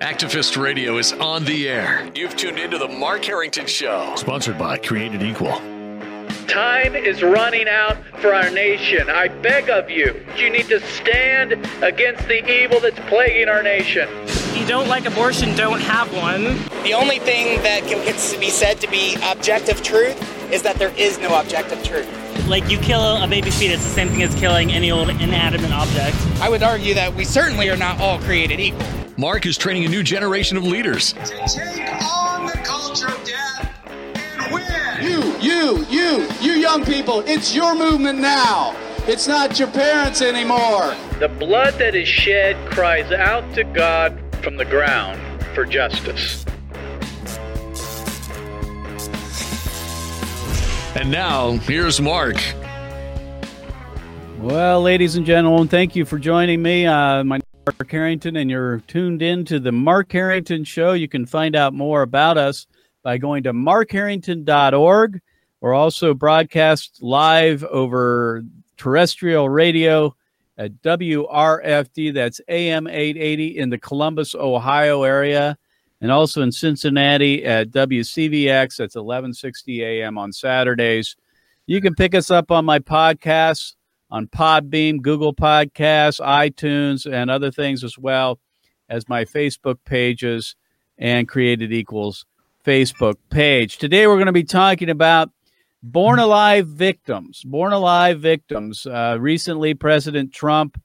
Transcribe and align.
Activist 0.00 0.60
Radio 0.60 0.98
is 0.98 1.12
on 1.12 1.44
the 1.44 1.68
air. 1.68 2.10
You've 2.14 2.36
tuned 2.36 2.58
into 2.58 2.76
the 2.76 2.88
Mark 2.88 3.24
Harrington 3.24 3.66
Show. 3.66 4.12
Sponsored 4.16 4.58
by 4.58 4.76
Created 4.78 5.22
Equal. 5.22 5.60
Time 6.48 6.94
is 6.94 7.22
running 7.22 7.68
out 7.68 7.96
for 8.20 8.34
our 8.34 8.50
nation. 8.50 9.08
I 9.08 9.28
beg 9.28 9.70
of 9.70 9.88
you, 9.90 10.24
you 10.36 10.50
need 10.50 10.66
to 10.68 10.80
stand 10.80 11.52
against 11.82 12.26
the 12.26 12.44
evil 12.50 12.80
that's 12.80 12.98
plaguing 13.08 13.48
our 13.48 13.62
nation. 13.62 14.08
If 14.24 14.58
you 14.58 14.66
don't 14.66 14.88
like 14.88 15.06
abortion, 15.06 15.54
don't 15.56 15.80
have 15.80 16.14
one. 16.14 16.58
The 16.82 16.94
only 16.94 17.18
thing 17.20 17.62
that 17.62 17.84
can 17.84 18.04
be 18.40 18.50
said 18.50 18.80
to 18.80 18.90
be 18.90 19.16
objective 19.22 19.82
truth 19.82 20.18
is 20.52 20.62
that 20.62 20.76
there 20.76 20.92
is 20.98 21.18
no 21.20 21.40
objective 21.40 21.82
truth. 21.84 22.08
Like 22.48 22.68
you 22.68 22.78
kill 22.78 23.22
a 23.22 23.26
baby 23.26 23.50
fetus, 23.50 23.82
the 23.82 23.90
same 23.90 24.08
thing 24.08 24.22
as 24.22 24.34
killing 24.34 24.72
any 24.72 24.90
old 24.90 25.08
inanimate 25.08 25.72
object. 25.72 26.16
I 26.42 26.48
would 26.48 26.64
argue 26.64 26.92
that 26.94 27.14
we 27.14 27.24
certainly 27.24 27.70
are 27.70 27.76
not 27.76 28.00
all 28.00 28.18
created 28.18 28.58
equal. 28.58 28.84
Mark 29.16 29.46
is 29.46 29.56
training 29.56 29.84
a 29.84 29.88
new 29.88 30.02
generation 30.02 30.56
of 30.56 30.64
leaders. 30.64 31.12
To 31.12 31.20
take 31.46 32.02
on 32.02 32.46
the 32.46 32.60
culture 32.64 33.06
of 33.06 33.24
death 33.24 33.72
and 34.40 34.52
win. 34.52 34.64
You, 35.00 35.36
you, 35.38 35.86
you, 35.86 36.28
you 36.40 36.52
young 36.54 36.84
people, 36.84 37.20
it's 37.28 37.54
your 37.54 37.76
movement 37.76 38.18
now. 38.18 38.74
It's 39.06 39.28
not 39.28 39.60
your 39.60 39.68
parents 39.68 40.20
anymore. 40.20 40.96
The 41.20 41.28
blood 41.28 41.74
that 41.74 41.94
is 41.94 42.08
shed 42.08 42.56
cries 42.72 43.12
out 43.12 43.54
to 43.54 43.62
God 43.62 44.20
from 44.42 44.56
the 44.56 44.64
ground 44.64 45.20
for 45.54 45.64
justice. 45.64 46.44
And 50.96 51.08
now, 51.08 51.52
here's 51.52 52.00
Mark. 52.00 52.34
Well, 54.42 54.82
ladies 54.82 55.14
and 55.14 55.24
gentlemen, 55.24 55.68
thank 55.68 55.94
you 55.94 56.04
for 56.04 56.18
joining 56.18 56.60
me. 56.60 56.84
Uh, 56.84 57.22
my 57.22 57.36
name 57.36 57.44
is 57.68 57.74
Mark 57.78 57.88
Harrington, 57.88 58.34
and 58.34 58.50
you're 58.50 58.80
tuned 58.88 59.22
in 59.22 59.44
to 59.44 59.60
the 59.60 59.70
Mark 59.70 60.10
Harrington 60.10 60.64
Show. 60.64 60.94
You 60.94 61.06
can 61.06 61.26
find 61.26 61.54
out 61.54 61.74
more 61.74 62.02
about 62.02 62.36
us 62.36 62.66
by 63.04 63.18
going 63.18 63.44
to 63.44 63.52
markharrington.org. 63.52 65.20
We're 65.60 65.74
also 65.74 66.12
broadcast 66.12 66.98
live 67.00 67.62
over 67.62 68.42
terrestrial 68.76 69.48
radio 69.48 70.16
at 70.58 70.82
WRFD, 70.82 72.12
that's 72.12 72.40
AM 72.48 72.88
880 72.88 73.58
in 73.58 73.70
the 73.70 73.78
Columbus, 73.78 74.34
Ohio 74.34 75.04
area 75.04 75.56
and 76.00 76.10
also 76.10 76.42
in 76.42 76.50
Cincinnati 76.50 77.44
at 77.44 77.70
WCVX. 77.70 78.76
That's 78.76 78.96
1160 78.96 79.84
a.m. 79.84 80.18
on 80.18 80.32
Saturdays. 80.32 81.14
You 81.66 81.80
can 81.80 81.94
pick 81.94 82.16
us 82.16 82.28
up 82.28 82.50
on 82.50 82.64
my 82.64 82.80
podcasts 82.80 83.76
on 84.12 84.26
Podbean, 84.26 85.00
Google 85.00 85.34
Podcasts, 85.34 86.20
iTunes, 86.20 87.10
and 87.10 87.30
other 87.30 87.50
things 87.50 87.82
as 87.82 87.96
well 87.96 88.38
as 88.88 89.08
my 89.08 89.24
Facebook 89.24 89.78
pages 89.86 90.54
and 90.98 91.26
Created 91.26 91.72
Equals 91.72 92.26
Facebook 92.64 93.14
page. 93.30 93.78
Today 93.78 94.06
we're 94.06 94.16
going 94.16 94.26
to 94.26 94.32
be 94.32 94.44
talking 94.44 94.90
about 94.90 95.30
Born 95.82 96.18
Alive 96.18 96.68
victims. 96.68 97.42
Born 97.42 97.72
Alive 97.72 98.20
victims. 98.20 98.86
Uh, 98.86 99.16
recently, 99.18 99.72
President 99.72 100.32
Trump 100.32 100.80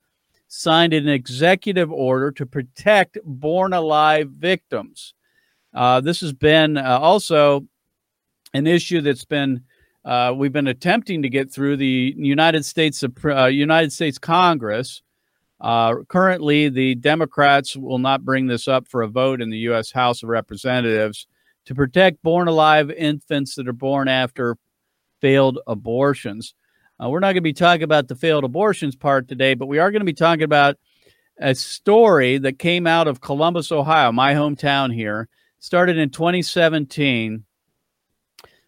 signed 0.48 0.94
an 0.94 1.10
executive 1.10 1.92
order 1.92 2.32
to 2.32 2.46
protect 2.46 3.18
born 3.26 3.74
alive 3.74 4.30
victims. 4.30 5.14
Uh, 5.74 6.00
this 6.00 6.22
has 6.22 6.32
been 6.32 6.78
uh, 6.78 6.98
also 7.02 7.68
an 8.54 8.66
issue 8.66 9.02
that's 9.02 9.26
been 9.26 9.66
uh, 10.08 10.34
we've 10.34 10.54
been 10.54 10.68
attempting 10.68 11.22
to 11.22 11.30
get 11.30 11.52
through 11.52 11.76
the 11.76 12.14
United 12.18 12.64
States 12.64 13.04
uh, 13.04 13.46
United 13.48 13.92
States 13.92 14.18
Congress. 14.18 15.02
Uh, 15.60 15.96
currently, 16.08 16.70
the 16.70 16.96
Democrats 16.96 17.76
will 17.76 18.00
not 18.00 18.24
bring 18.24 18.48
this 18.48 18.70
up 18.70 18.88
for 18.88 19.02
a 19.02 19.08
vote 19.10 19.42
in 19.42 19.50
the 19.50 19.58
U.S. 19.60 19.92
House 19.92 20.24
of 20.24 20.30
Representatives 20.30 21.28
to 21.66 21.76
protect 21.76 22.24
born 22.24 22.48
alive 22.48 22.90
infants 22.90 23.56
that 23.56 23.68
are 23.68 23.74
born 23.74 24.08
after 24.08 24.56
failed 25.20 25.60
abortions. 25.68 26.54
Uh, 27.04 27.10
we're 27.10 27.20
not 27.20 27.34
going 27.34 27.36
to 27.36 27.42
be 27.42 27.52
talking 27.52 27.84
about 27.84 28.08
the 28.08 28.16
failed 28.16 28.46
abortions 28.46 28.96
part 28.96 29.28
today, 29.28 29.56
but 29.56 29.68
we 29.68 29.78
are 29.78 29.92
going 29.92 30.00
to 30.00 30.06
be 30.06 30.14
talking 30.14 30.44
about 30.44 30.78
a 31.38 31.54
story 31.54 32.38
that 32.38 32.60
came 32.60 32.88
out 32.88 33.10
of 33.10 33.20
Columbus, 33.20 33.74
Ohio, 33.74 34.14
my 34.14 34.34
hometown 34.36 34.94
here. 34.94 35.28
Started 35.60 35.98
in 35.98 36.12
2017 36.12 37.44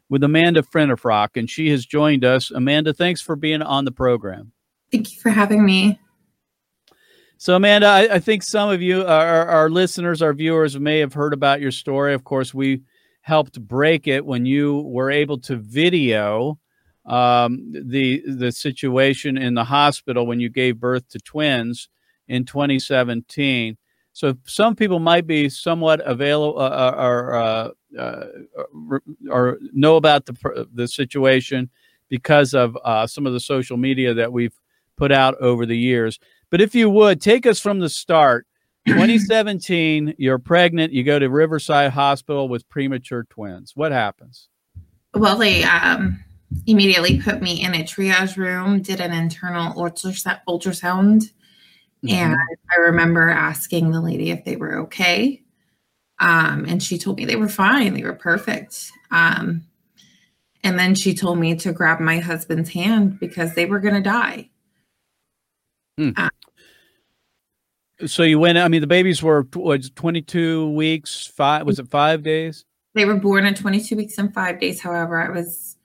with 0.10 0.24
Amanda 0.24 0.64
Finnefrock, 0.64 1.30
and 1.36 1.50
she 1.50 1.70
has 1.70 1.86
joined 1.86 2.26
us. 2.26 2.52
Amanda, 2.52 2.94
thanks 2.94 3.22
for 3.22 3.36
being 3.36 3.62
on 3.62 3.86
the 3.86 3.92
program. 3.92 4.52
Thank 4.92 5.14
you 5.14 5.20
for 5.20 5.30
having 5.30 5.64
me. 5.66 6.00
So, 7.38 7.56
Amanda, 7.56 7.86
I, 7.86 8.16
I 8.16 8.20
think 8.20 8.44
some 8.44 8.70
of 8.70 8.82
you, 8.82 9.06
our, 9.06 9.48
our 9.48 9.70
listeners, 9.70 10.22
our 10.22 10.34
viewers, 10.34 10.78
may 10.78 11.00
have 11.00 11.14
heard 11.14 11.34
about 11.34 11.62
your 11.62 11.72
story. 11.72 12.14
Of 12.14 12.26
course, 12.26 12.54
we 12.54 12.82
helped 13.22 13.66
break 13.66 14.08
it 14.08 14.26
when 14.26 14.46
you 14.46 14.82
were 14.82 15.12
able 15.12 15.40
to 15.40 15.56
video 15.56 16.60
um, 17.06 17.72
the 17.72 18.22
the 18.28 18.52
situation 18.52 19.38
in 19.38 19.56
the 19.56 19.64
hospital 19.64 20.28
when 20.28 20.40
you 20.40 20.50
gave 20.50 20.80
birth 20.80 21.08
to 21.10 21.20
twins 21.20 21.90
in 22.28 22.46
2017. 22.46 23.78
So 24.20 24.36
some 24.44 24.76
people 24.76 25.00
might 25.00 25.26
be 25.28 25.48
somewhat 25.48 26.02
available 26.06 26.60
uh, 26.60 26.70
uh 26.70 26.96
or 26.98 27.34
uh, 27.36 27.70
uh, 27.98 28.26
or 29.30 29.58
know 29.72 29.96
about 29.96 30.26
the 30.26 30.68
the 30.74 30.90
situation 30.90 31.70
because 32.10 32.54
of 32.54 32.78
uh, 32.84 33.08
some 33.08 33.26
of 33.26 33.32
the 33.32 33.40
social 33.40 33.78
media 33.78 34.14
that 34.14 34.34
we've 34.34 34.60
put 34.98 35.14
out 35.14 35.36
over 35.40 35.66
the 35.66 35.78
years. 35.78 36.20
But 36.50 36.60
if 36.60 36.76
you 36.76 36.90
would 36.90 37.22
take 37.22 37.46
us 37.46 37.62
from 37.62 37.80
the 37.80 37.88
start, 37.88 38.46
2017, 38.90 40.16
you're 40.18 40.38
pregnant. 40.38 40.92
You 40.92 41.06
go 41.06 41.18
to 41.18 41.30
Riverside 41.30 41.92
Hospital 41.92 42.50
with 42.50 42.68
premature 42.68 43.24
twins. 43.24 43.72
What 43.74 43.94
happens? 43.94 44.50
Well, 45.14 45.38
they 45.38 45.64
um, 45.64 46.22
immediately 46.66 47.22
put 47.22 47.42
me 47.42 47.64
in 47.64 47.74
a 47.74 47.86
triage 47.86 48.36
room, 48.36 48.82
did 48.82 49.00
an 49.00 49.14
internal 49.14 49.74
ultrasound, 49.76 51.32
mm-hmm. 52.04 52.16
and 52.16 52.38
I 52.72 52.80
remember 52.80 53.30
asking 53.30 53.92
the 53.92 54.02
lady 54.02 54.32
if 54.32 54.46
they 54.46 54.56
were 54.56 54.80
okay. 54.82 55.42
Um, 56.20 56.66
and 56.68 56.84
she 56.84 56.98
told 56.98 57.18
me 57.18 57.26
they 57.26 57.36
were 57.36 57.48
fine, 57.50 57.94
they 57.94 58.04
were 58.04 58.14
perfect. 58.14 58.92
Um, 59.12 59.66
and 60.64 60.78
then 60.78 60.96
she 60.96 61.14
told 61.14 61.40
me 61.40 61.56
to 61.56 61.72
grab 61.72 62.00
my 62.00 62.20
husband's 62.20 62.70
hand 62.70 63.20
because 63.20 63.56
they 63.56 63.66
were 63.66 63.80
going 63.80 63.96
to 63.96 64.02
die. 64.02 64.50
Uh, 65.98 66.30
so 68.06 68.24
you 68.24 68.40
went. 68.40 68.58
I 68.58 68.70
mean, 68.70 68.80
the 68.80 68.88
babies 68.88 69.22
were 69.22 69.46
was 69.54 69.90
twenty 69.90 70.22
two 70.22 70.72
weeks. 70.72 71.28
Five 71.28 71.66
was 71.66 71.78
it 71.80 71.90
five 71.90 72.24
days? 72.24 72.64
They 72.96 73.04
were 73.04 73.16
born 73.16 73.46
at 73.46 73.58
twenty 73.58 73.84
two 73.84 73.98
weeks 73.98 74.18
and 74.18 74.34
five 74.34 74.62
days. 74.62 74.80
However, 74.80 75.22
I 75.22 75.30
was 75.30 75.76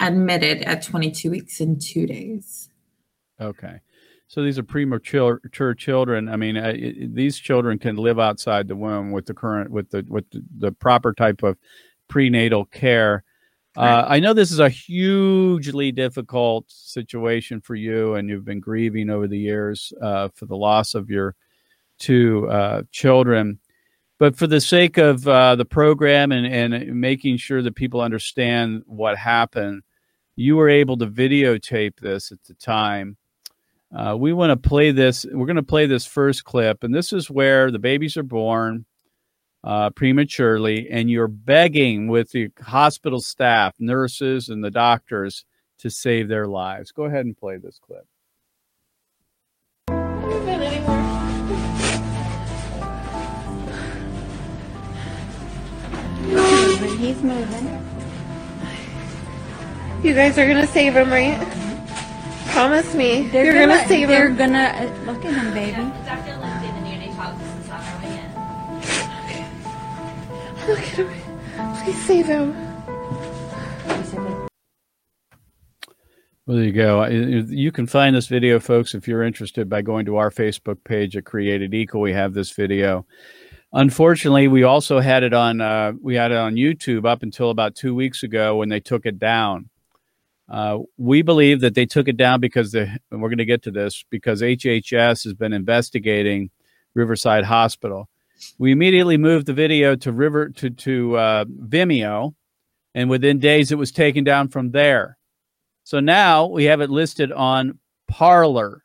admitted 0.00 0.62
at 0.62 0.82
22 0.82 1.30
weeks 1.30 1.60
and 1.60 1.80
two 1.80 2.06
days. 2.06 2.68
Okay. 3.40 3.80
So 4.28 4.42
these 4.42 4.58
are 4.58 4.64
premature 4.64 5.40
children. 5.74 6.28
I 6.28 6.36
mean, 6.36 6.56
uh, 6.56 6.74
these 7.12 7.38
children 7.38 7.78
can 7.78 7.96
live 7.96 8.18
outside 8.18 8.66
the 8.66 8.76
womb 8.76 9.12
with 9.12 9.26
the 9.26 9.34
current, 9.34 9.70
with 9.70 9.90
the 9.90 10.04
with 10.08 10.28
the, 10.30 10.42
the 10.58 10.72
proper 10.72 11.14
type 11.14 11.42
of 11.42 11.56
prenatal 12.08 12.64
care. 12.64 13.24
Uh, 13.76 14.06
I 14.08 14.20
know 14.20 14.32
this 14.32 14.52
is 14.52 14.58
a 14.58 14.70
hugely 14.70 15.92
difficult 15.92 16.64
situation 16.68 17.60
for 17.60 17.74
you, 17.74 18.14
and 18.14 18.28
you've 18.28 18.44
been 18.44 18.58
grieving 18.58 19.10
over 19.10 19.28
the 19.28 19.38
years 19.38 19.92
uh, 20.00 20.30
for 20.34 20.46
the 20.46 20.56
loss 20.56 20.94
of 20.94 21.10
your 21.10 21.34
two 21.98 22.48
uh, 22.48 22.82
children. 22.90 23.58
But 24.18 24.34
for 24.34 24.46
the 24.46 24.62
sake 24.62 24.96
of 24.96 25.28
uh, 25.28 25.56
the 25.56 25.66
program 25.66 26.32
and, 26.32 26.46
and 26.46 26.98
making 26.98 27.36
sure 27.36 27.60
that 27.60 27.74
people 27.74 28.00
understand 28.00 28.82
what 28.86 29.18
happened, 29.18 29.82
you 30.36 30.56
were 30.56 30.70
able 30.70 30.96
to 30.96 31.06
videotape 31.06 32.00
this 32.00 32.32
at 32.32 32.42
the 32.44 32.54
time. 32.54 33.18
Uh, 33.94 34.16
we 34.18 34.32
want 34.32 34.50
to 34.50 34.68
play 34.68 34.90
this. 34.90 35.24
We're 35.30 35.46
going 35.46 35.56
to 35.56 35.62
play 35.62 35.86
this 35.86 36.06
first 36.06 36.44
clip, 36.44 36.82
and 36.82 36.94
this 36.94 37.12
is 37.12 37.30
where 37.30 37.70
the 37.70 37.78
babies 37.78 38.16
are 38.16 38.22
born 38.22 38.84
uh, 39.64 39.90
prematurely, 39.90 40.88
and 40.90 41.10
you're 41.10 41.28
begging 41.28 42.08
with 42.08 42.30
the 42.30 42.50
hospital 42.60 43.20
staff, 43.20 43.74
nurses, 43.78 44.48
and 44.48 44.62
the 44.62 44.70
doctors 44.70 45.44
to 45.78 45.90
save 45.90 46.28
their 46.28 46.46
lives. 46.46 46.92
Go 46.92 47.04
ahead 47.04 47.26
and 47.26 47.36
play 47.36 47.58
this 47.58 47.78
clip. 47.78 48.06
He's 56.98 57.22
moving. 57.22 57.82
You 60.02 60.14
guys 60.14 60.38
are 60.38 60.46
gonna 60.46 60.66
save 60.66 60.94
him, 60.94 61.10
right? 61.10 61.65
Promise 62.52 62.94
me. 62.94 63.28
They're 63.28 63.44
You're 63.44 63.54
gonna, 63.54 63.66
gonna, 63.74 63.88
save 63.88 64.08
they're 64.08 64.28
him. 64.28 64.36
They're 64.36 64.48
gonna 64.48 64.90
uh, 64.90 65.12
look 65.12 65.24
at 65.24 65.34
him, 65.34 65.52
baby. 65.52 65.82
Dr. 66.04 66.36
Lindsay, 66.38 66.68
the 66.68 66.80
neonatologist, 66.86 67.60
is 67.60 67.70
on 67.70 67.80
her 67.80 67.96
way 68.02 68.12
in. 68.18 68.28
Look 70.68 70.80
at 70.80 70.96
him. 70.96 71.08
Please 71.84 72.02
save 72.06 72.26
him. 72.26 72.66
Well, 76.46 76.58
there 76.58 76.66
you 76.66 76.72
go. 76.72 77.04
You 77.06 77.72
can 77.72 77.88
find 77.88 78.14
this 78.14 78.28
video, 78.28 78.60
folks, 78.60 78.94
if 78.94 79.08
you're 79.08 79.24
interested, 79.24 79.68
by 79.68 79.82
going 79.82 80.06
to 80.06 80.16
our 80.16 80.30
Facebook 80.30 80.84
page 80.84 81.16
at 81.16 81.24
Created 81.24 81.74
Equal. 81.74 82.00
We 82.00 82.12
have 82.12 82.34
this 82.34 82.52
video. 82.52 83.04
Unfortunately, 83.72 84.46
we 84.46 84.62
also 84.62 85.00
had 85.00 85.24
it 85.24 85.34
on 85.34 85.60
uh, 85.60 85.92
we 86.00 86.14
had 86.14 86.30
it 86.30 86.38
on 86.38 86.54
YouTube 86.54 87.04
up 87.04 87.24
until 87.24 87.50
about 87.50 87.74
two 87.74 87.96
weeks 87.96 88.22
ago 88.22 88.56
when 88.56 88.68
they 88.68 88.78
took 88.78 89.06
it 89.06 89.18
down. 89.18 89.68
Uh, 90.48 90.78
we 90.96 91.22
believe 91.22 91.60
that 91.60 91.74
they 91.74 91.86
took 91.86 92.08
it 92.08 92.16
down 92.16 92.40
because 92.40 92.72
the 92.72 92.98
and 93.10 93.20
we're 93.20 93.28
going 93.28 93.38
to 93.38 93.44
get 93.44 93.62
to 93.62 93.70
this 93.70 94.04
because 94.10 94.42
HHS 94.42 95.24
has 95.24 95.34
been 95.34 95.52
investigating 95.52 96.50
Riverside 96.94 97.44
Hospital. 97.44 98.08
We 98.58 98.70
immediately 98.70 99.16
moved 99.16 99.46
the 99.46 99.52
video 99.52 99.96
to 99.96 100.12
River 100.12 100.50
to 100.50 100.70
to 100.70 101.16
uh, 101.16 101.44
Vimeo, 101.46 102.34
and 102.94 103.10
within 103.10 103.40
days 103.40 103.72
it 103.72 103.78
was 103.78 103.90
taken 103.90 104.22
down 104.22 104.48
from 104.48 104.70
there. 104.70 105.18
So 105.82 106.00
now 106.00 106.46
we 106.46 106.64
have 106.64 106.80
it 106.80 106.90
listed 106.90 107.32
on 107.32 107.78
Parler, 108.08 108.84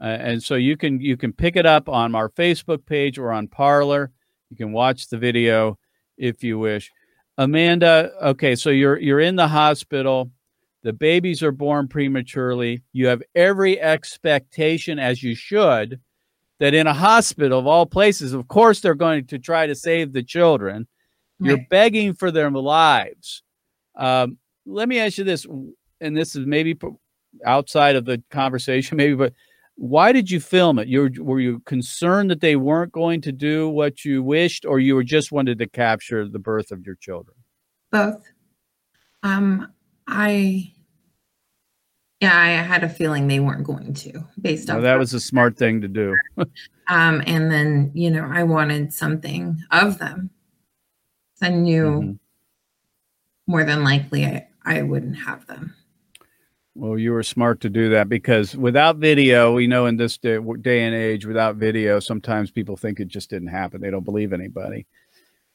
uh, 0.00 0.04
and 0.04 0.42
so 0.42 0.56
you 0.56 0.76
can 0.76 1.00
you 1.00 1.16
can 1.16 1.32
pick 1.32 1.56
it 1.56 1.64
up 1.64 1.88
on 1.88 2.14
our 2.14 2.28
Facebook 2.28 2.84
page 2.84 3.18
or 3.18 3.32
on 3.32 3.48
Parler. 3.48 4.12
You 4.50 4.56
can 4.58 4.72
watch 4.72 5.08
the 5.08 5.16
video 5.16 5.78
if 6.18 6.44
you 6.44 6.58
wish. 6.58 6.92
Amanda, 7.38 8.12
okay, 8.22 8.56
so 8.56 8.68
you're 8.68 8.98
you're 8.98 9.20
in 9.20 9.36
the 9.36 9.48
hospital. 9.48 10.30
The 10.82 10.92
babies 10.92 11.42
are 11.42 11.52
born 11.52 11.88
prematurely. 11.88 12.82
You 12.92 13.06
have 13.06 13.22
every 13.34 13.80
expectation, 13.80 14.98
as 14.98 15.22
you 15.22 15.34
should, 15.34 16.00
that 16.58 16.74
in 16.74 16.86
a 16.86 16.94
hospital 16.94 17.58
of 17.58 17.66
all 17.66 17.86
places, 17.86 18.32
of 18.32 18.48
course, 18.48 18.80
they're 18.80 18.94
going 18.94 19.26
to 19.26 19.38
try 19.38 19.66
to 19.66 19.74
save 19.74 20.12
the 20.12 20.22
children. 20.22 20.86
You're 21.38 21.66
begging 21.70 22.14
for 22.14 22.30
their 22.30 22.50
lives. 22.50 23.42
Um, 23.96 24.38
let 24.64 24.88
me 24.88 25.00
ask 25.00 25.18
you 25.18 25.24
this, 25.24 25.44
and 26.00 26.16
this 26.16 26.36
is 26.36 26.46
maybe 26.46 26.78
outside 27.44 27.96
of 27.96 28.04
the 28.04 28.22
conversation, 28.30 28.96
maybe, 28.98 29.14
but 29.14 29.32
why 29.76 30.12
did 30.12 30.30
you 30.30 30.38
film 30.38 30.78
it? 30.78 30.86
You 30.86 31.02
were, 31.02 31.10
were 31.24 31.40
you 31.40 31.60
concerned 31.60 32.30
that 32.30 32.40
they 32.40 32.56
weren't 32.56 32.92
going 32.92 33.20
to 33.22 33.32
do 33.32 33.68
what 33.68 34.04
you 34.04 34.22
wished, 34.22 34.64
or 34.64 34.78
you 34.78 34.94
were 34.94 35.02
just 35.02 35.32
wanted 35.32 35.58
to 35.58 35.66
capture 35.66 36.28
the 36.28 36.38
birth 36.38 36.70
of 36.70 36.86
your 36.86 36.96
children? 36.96 37.36
Both. 37.90 38.22
Um, 39.22 39.72
I, 40.14 40.72
yeah, 42.20 42.36
I 42.38 42.48
had 42.50 42.84
a 42.84 42.88
feeling 42.88 43.26
they 43.26 43.40
weren't 43.40 43.64
going 43.64 43.94
to, 43.94 44.24
based 44.40 44.68
on 44.70 44.82
that 44.82 44.98
was 44.98 45.14
a 45.14 45.20
smart 45.20 45.56
thing 45.56 45.80
to 45.80 45.88
do. 45.88 46.16
Um, 46.88 47.22
and 47.26 47.50
then, 47.50 47.92
you 47.94 48.10
know, 48.10 48.28
I 48.30 48.42
wanted 48.42 48.92
something 48.92 49.56
of 49.70 49.98
them. 50.00 50.30
I 51.40 51.48
knew 51.48 51.84
Mhm. 51.84 52.18
more 53.46 53.62
than 53.64 53.84
likely 53.84 54.26
I, 54.26 54.48
I 54.64 54.82
wouldn't 54.82 55.16
have 55.16 55.46
them. 55.46 55.74
Well, 56.74 56.98
you 56.98 57.12
were 57.12 57.22
smart 57.22 57.60
to 57.60 57.70
do 57.70 57.88
that 57.90 58.08
because 58.08 58.56
without 58.56 58.96
video, 58.96 59.54
we 59.54 59.66
know 59.68 59.86
in 59.86 59.96
this 59.96 60.18
day, 60.18 60.38
day 60.60 60.82
and 60.82 60.94
age, 60.94 61.24
without 61.24 61.56
video, 61.56 62.00
sometimes 62.00 62.50
people 62.50 62.76
think 62.76 62.98
it 62.98 63.08
just 63.08 63.30
didn't 63.30 63.48
happen. 63.48 63.80
They 63.80 63.90
don't 63.90 64.04
believe 64.04 64.32
anybody. 64.32 64.86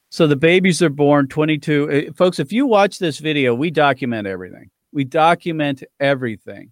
So 0.09 0.25
the 0.27 0.35
babies 0.35 0.81
are 0.81 0.89
born 0.89 1.27
22. 1.27 1.91
eh, 1.91 2.09
Folks, 2.15 2.39
if 2.39 2.51
you 2.51 2.65
watch 2.65 2.99
this 2.99 3.19
video, 3.19 3.53
we 3.53 3.71
document 3.71 4.27
everything. 4.27 4.69
We 4.91 5.03
document 5.03 5.83
everything. 5.99 6.71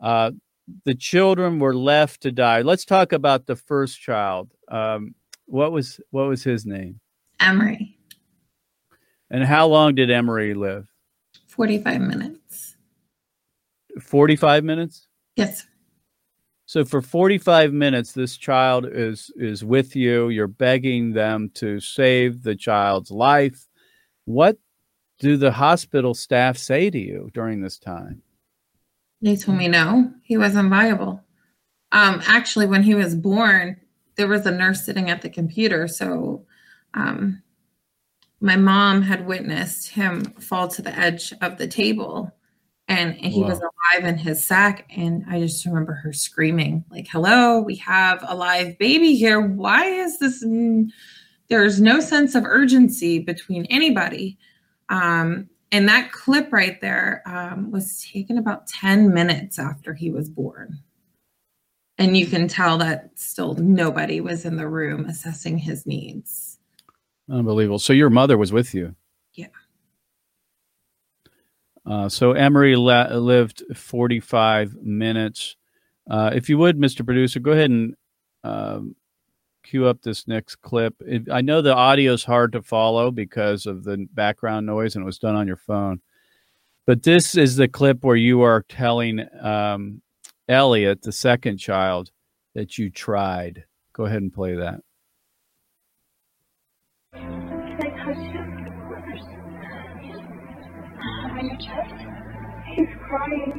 Uh, 0.00 0.32
the 0.84 0.94
children 0.94 1.58
were 1.58 1.74
left 1.74 2.22
to 2.22 2.32
die. 2.32 2.62
Let's 2.62 2.84
talk 2.84 3.12
about 3.12 3.46
the 3.46 3.56
first 3.56 4.00
child. 4.00 4.50
Um, 4.68 5.14
what 5.46 5.72
was 5.72 6.00
what 6.10 6.28
was 6.28 6.42
his 6.42 6.64
name? 6.64 7.00
Emery, 7.40 7.98
And 9.30 9.44
how 9.44 9.66
long 9.66 9.94
did 9.94 10.10
Emery 10.10 10.54
live? 10.54 10.86
45 11.48 12.00
minutes. 12.00 12.76
45 14.00 14.62
minutes? 14.64 15.08
Yes. 15.36 15.66
So 16.70 16.84
for 16.84 17.02
45 17.02 17.72
minutes 17.72 18.12
this 18.12 18.36
child 18.36 18.86
is 18.88 19.32
is 19.34 19.64
with 19.64 19.96
you, 19.96 20.28
you're 20.28 20.46
begging 20.46 21.14
them 21.14 21.50
to 21.54 21.80
save 21.80 22.44
the 22.44 22.54
child's 22.54 23.10
life. 23.10 23.66
What 24.24 24.56
do 25.18 25.36
the 25.36 25.50
hospital 25.50 26.14
staff 26.14 26.56
say 26.56 26.88
to 26.88 26.96
you 26.96 27.28
during 27.34 27.60
this 27.60 27.76
time? 27.76 28.22
They 29.20 29.34
told 29.34 29.58
me 29.58 29.66
no, 29.66 30.12
he 30.22 30.38
wasn't 30.38 30.70
viable. 30.70 31.24
Um, 31.90 32.22
actually, 32.24 32.68
when 32.68 32.84
he 32.84 32.94
was 32.94 33.16
born, 33.16 33.76
there 34.14 34.28
was 34.28 34.46
a 34.46 34.52
nurse 34.52 34.84
sitting 34.86 35.10
at 35.10 35.22
the 35.22 35.28
computer. 35.28 35.88
So 35.88 36.46
um, 36.94 37.42
my 38.40 38.54
mom 38.54 39.02
had 39.02 39.26
witnessed 39.26 39.88
him 39.88 40.22
fall 40.38 40.68
to 40.68 40.82
the 40.82 40.96
edge 40.96 41.34
of 41.42 41.58
the 41.58 41.66
table 41.66 42.32
and 42.90 43.14
he 43.14 43.40
was 43.42 43.60
alive 43.60 44.04
in 44.04 44.18
his 44.18 44.44
sack. 44.44 44.90
And 44.94 45.24
I 45.28 45.40
just 45.40 45.64
remember 45.64 45.92
her 45.92 46.12
screaming, 46.12 46.84
like, 46.90 47.06
hello, 47.08 47.60
we 47.60 47.76
have 47.76 48.24
a 48.26 48.34
live 48.34 48.76
baby 48.78 49.14
here. 49.14 49.40
Why 49.40 49.84
is 49.84 50.18
this? 50.18 50.42
n- 50.42 50.92
There's 51.48 51.80
no 51.80 52.00
sense 52.00 52.34
of 52.34 52.44
urgency 52.44 53.20
between 53.20 53.64
anybody. 53.66 54.38
Um, 54.88 55.48
and 55.70 55.88
that 55.88 56.10
clip 56.10 56.52
right 56.52 56.80
there 56.80 57.22
um, 57.26 57.70
was 57.70 58.02
taken 58.02 58.36
about 58.38 58.66
10 58.66 59.14
minutes 59.14 59.56
after 59.60 59.94
he 59.94 60.10
was 60.10 60.28
born. 60.28 60.76
And 61.96 62.16
you 62.16 62.26
can 62.26 62.48
tell 62.48 62.76
that 62.78 63.10
still 63.14 63.54
nobody 63.54 64.20
was 64.20 64.44
in 64.44 64.56
the 64.56 64.68
room 64.68 65.04
assessing 65.04 65.58
his 65.58 65.86
needs. 65.86 66.58
Unbelievable. 67.30 67.78
So 67.78 67.92
your 67.92 68.10
mother 68.10 68.36
was 68.36 68.52
with 68.52 68.74
you. 68.74 68.96
Uh, 71.86 72.08
so 72.08 72.32
Emery 72.32 72.76
la- 72.76 73.08
lived 73.08 73.62
45 73.74 74.76
minutes. 74.82 75.56
Uh, 76.08 76.30
if 76.34 76.48
you 76.48 76.58
would, 76.58 76.78
Mr. 76.78 77.04
Producer, 77.04 77.40
go 77.40 77.52
ahead 77.52 77.70
and 77.70 77.94
um, 78.44 78.96
cue 79.62 79.86
up 79.86 80.02
this 80.02 80.26
next 80.28 80.56
clip. 80.56 80.94
It, 81.00 81.30
I 81.30 81.40
know 81.40 81.62
the 81.62 81.74
audio 81.74 82.12
is 82.12 82.24
hard 82.24 82.52
to 82.52 82.62
follow 82.62 83.10
because 83.10 83.66
of 83.66 83.84
the 83.84 84.06
background 84.12 84.66
noise 84.66 84.94
and 84.94 85.02
it 85.02 85.06
was 85.06 85.18
done 85.18 85.36
on 85.36 85.46
your 85.46 85.56
phone. 85.56 86.00
But 86.86 87.02
this 87.02 87.36
is 87.36 87.56
the 87.56 87.68
clip 87.68 88.02
where 88.02 88.16
you 88.16 88.42
are 88.42 88.64
telling 88.68 89.24
um, 89.40 90.02
Elliot, 90.48 91.02
the 91.02 91.12
second 91.12 91.58
child, 91.58 92.10
that 92.54 92.78
you 92.78 92.90
tried. 92.90 93.64
Go 93.92 94.06
ahead 94.06 94.22
and 94.22 94.32
play 94.32 94.54
that. 94.56 94.80
Your 101.50 101.58
chest? 101.58 101.94
He's 102.76 102.88
crying. 103.08 103.52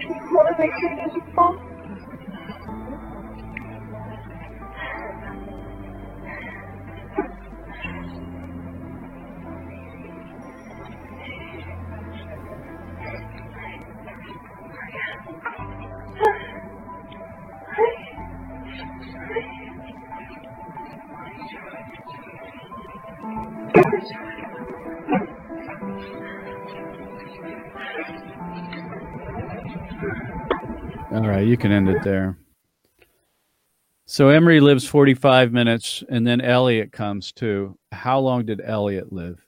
Can 0.00 0.08
you 0.08 0.20
hold 0.32 0.46
him 0.48 0.54
make 0.58 0.70
sure 0.80 0.90
he 0.90 0.96
doesn't 0.96 1.34
fall? 1.34 1.69
All 31.12 31.28
right, 31.28 31.46
you 31.46 31.56
can 31.56 31.72
end 31.72 31.88
it 31.88 32.02
there. 32.04 32.38
So 34.06 34.28
Emery 34.28 34.60
lives 34.60 34.84
45 34.84 35.52
minutes 35.52 36.02
and 36.08 36.26
then 36.26 36.40
Elliot 36.40 36.92
comes 36.92 37.32
too. 37.32 37.78
How 37.92 38.18
long 38.18 38.44
did 38.44 38.60
Elliot 38.64 39.12
live? 39.12 39.44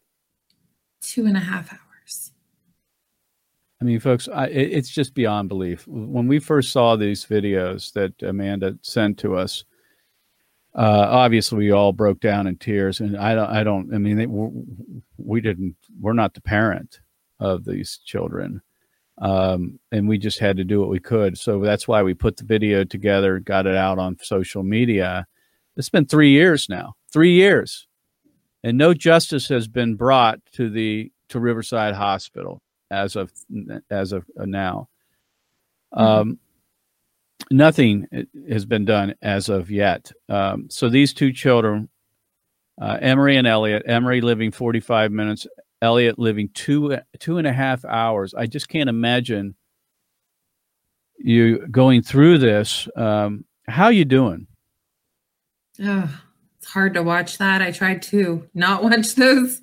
Two 1.01 1.27
and 1.27 1.37
a 1.37 1.41
half 1.41 1.73
hours. 1.73 2.33
I 3.81 3.85
mean, 3.85 3.99
folks, 3.99 4.29
I, 4.29 4.47
it, 4.47 4.73
it's 4.73 4.89
just 4.89 5.15
beyond 5.15 5.49
belief. 5.49 5.87
When 5.89 6.29
we 6.29 6.39
first 6.39 6.71
saw 6.71 6.95
these 6.95 7.25
videos 7.25 7.93
that 7.95 8.15
Amanda 8.23 8.79
sent 8.83 9.19
to 9.19 9.35
us, 9.35 9.65
uh, 10.75 11.07
obviously 11.11 11.59
we 11.59 11.71
all 11.71 11.93
broke 11.93 12.21
down 12.21 12.47
in 12.47 12.57
tears, 12.57 13.00
and 13.00 13.17
I 13.17 13.35
don't, 13.35 13.50
I 13.50 13.64
don't, 13.64 13.95
I 13.95 13.99
mean, 13.99 14.17
they, 14.17 14.26
we 15.19 15.41
didn't, 15.41 15.76
we're 16.00 16.12
not 16.14 16.35
the 16.35 16.41
parent 16.41 17.00
of 17.41 17.64
these 17.64 18.00
children, 18.05 18.62
um, 19.19 19.79
and 19.91 20.09
we 20.09 20.17
just 20.17 20.38
had 20.38 20.57
to 20.57 20.64
do 20.64 20.81
what 20.81 20.88
we 20.88 20.99
could. 20.99 21.37
So 21.37 21.61
that's 21.61 21.87
why 21.87 22.02
we 22.02 22.14
put 22.14 22.37
the 22.37 22.45
video 22.45 22.85
together, 22.85 23.38
got 23.38 23.67
it 23.67 23.76
out 23.76 23.99
on 23.99 24.17
social 24.23 24.62
media. 24.62 25.26
It's 25.76 25.91
been 25.91 26.07
three 26.07 26.31
years 26.31 26.69
now, 26.69 26.95
three 27.12 27.35
years, 27.35 27.87
and 28.64 28.79
no 28.79 28.95
justice 28.95 29.49
has 29.49 29.69
been 29.69 29.97
brought 29.97 30.41
to 30.52 30.71
the 30.71 31.12
to 31.29 31.41
Riverside 31.41 31.95
Hospital 31.95 32.62
as 32.91 33.17
of 33.17 33.33
as 33.91 34.12
of 34.12 34.25
now. 34.37 34.88
Um, 35.93 36.38
nothing 37.50 38.06
has 38.49 38.64
been 38.64 38.84
done 38.84 39.14
as 39.22 39.49
of 39.49 39.70
yet. 39.70 40.11
Um, 40.28 40.68
so 40.70 40.88
these 40.88 41.12
two 41.14 41.32
children 41.32 41.88
Uh, 42.80 42.99
Emery 43.02 43.37
and 43.37 43.46
Elliot. 43.46 43.82
Emery 43.87 44.20
living 44.22 44.50
45 44.50 45.12
minutes. 45.12 45.46
Elliot 45.82 46.18
living 46.18 46.49
two 46.54 46.96
two 47.18 47.37
and 47.38 47.46
a 47.46 47.52
half 47.52 47.84
hours. 47.84 48.32
I 48.34 48.46
just 48.46 48.68
can't 48.68 48.88
imagine 48.88 49.54
you 51.18 51.66
going 51.68 52.02
through 52.02 52.38
this. 52.38 52.88
Um, 52.96 53.44
how 53.68 53.88
you 53.88 54.04
doing? 54.04 54.46
Oh, 55.82 56.20
it's 56.58 56.66
hard 56.68 56.94
to 56.94 57.02
watch 57.02 57.38
that. 57.38 57.61
I 57.62 57.70
tried 57.72 58.02
to 58.04 58.49
not 58.54 58.82
watch 58.88 59.14
those. 59.16 59.61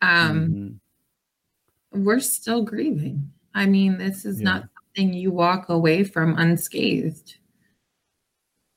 Um, 0.00 0.80
Mhm. 1.92 2.04
We're 2.04 2.20
still 2.20 2.62
grieving. 2.62 3.32
I 3.54 3.66
mean, 3.66 3.98
this 3.98 4.24
is 4.24 4.40
Yeah. 4.40 4.44
not 4.44 4.68
something 4.98 5.14
you 5.14 5.30
walk 5.30 5.68
away 5.68 6.02
from 6.04 6.36
unscathed. 6.36 7.36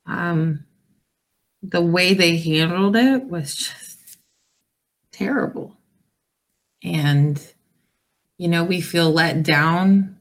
Um, 0.05 0.65
the 1.63 1.81
way 1.81 2.13
they 2.13 2.37
handled 2.37 2.95
it 2.95 3.25
was 3.25 3.55
just 3.55 4.17
terrible. 5.11 5.77
And, 6.83 7.41
you 8.37 8.47
know, 8.47 8.63
we 8.63 8.81
feel 8.81 9.11
let 9.11 9.43
down 9.43 10.17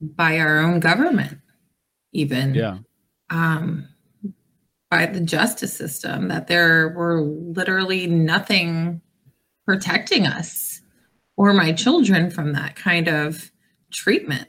by 0.00 0.38
our 0.38 0.58
own 0.60 0.80
government, 0.80 1.38
even 2.12 2.54
Yeah. 2.54 2.78
um, 3.30 3.88
by 4.90 5.06
the 5.06 5.20
justice 5.20 5.72
system, 5.72 6.28
that 6.28 6.46
there 6.48 6.88
were 6.90 7.20
literally 7.20 8.06
nothing 8.06 9.00
protecting 9.64 10.26
us 10.26 10.80
or 11.36 11.52
my 11.52 11.72
children 11.72 12.30
from 12.30 12.52
that 12.52 12.76
kind 12.76 13.08
of 13.08 13.50
treatment. 13.90 14.48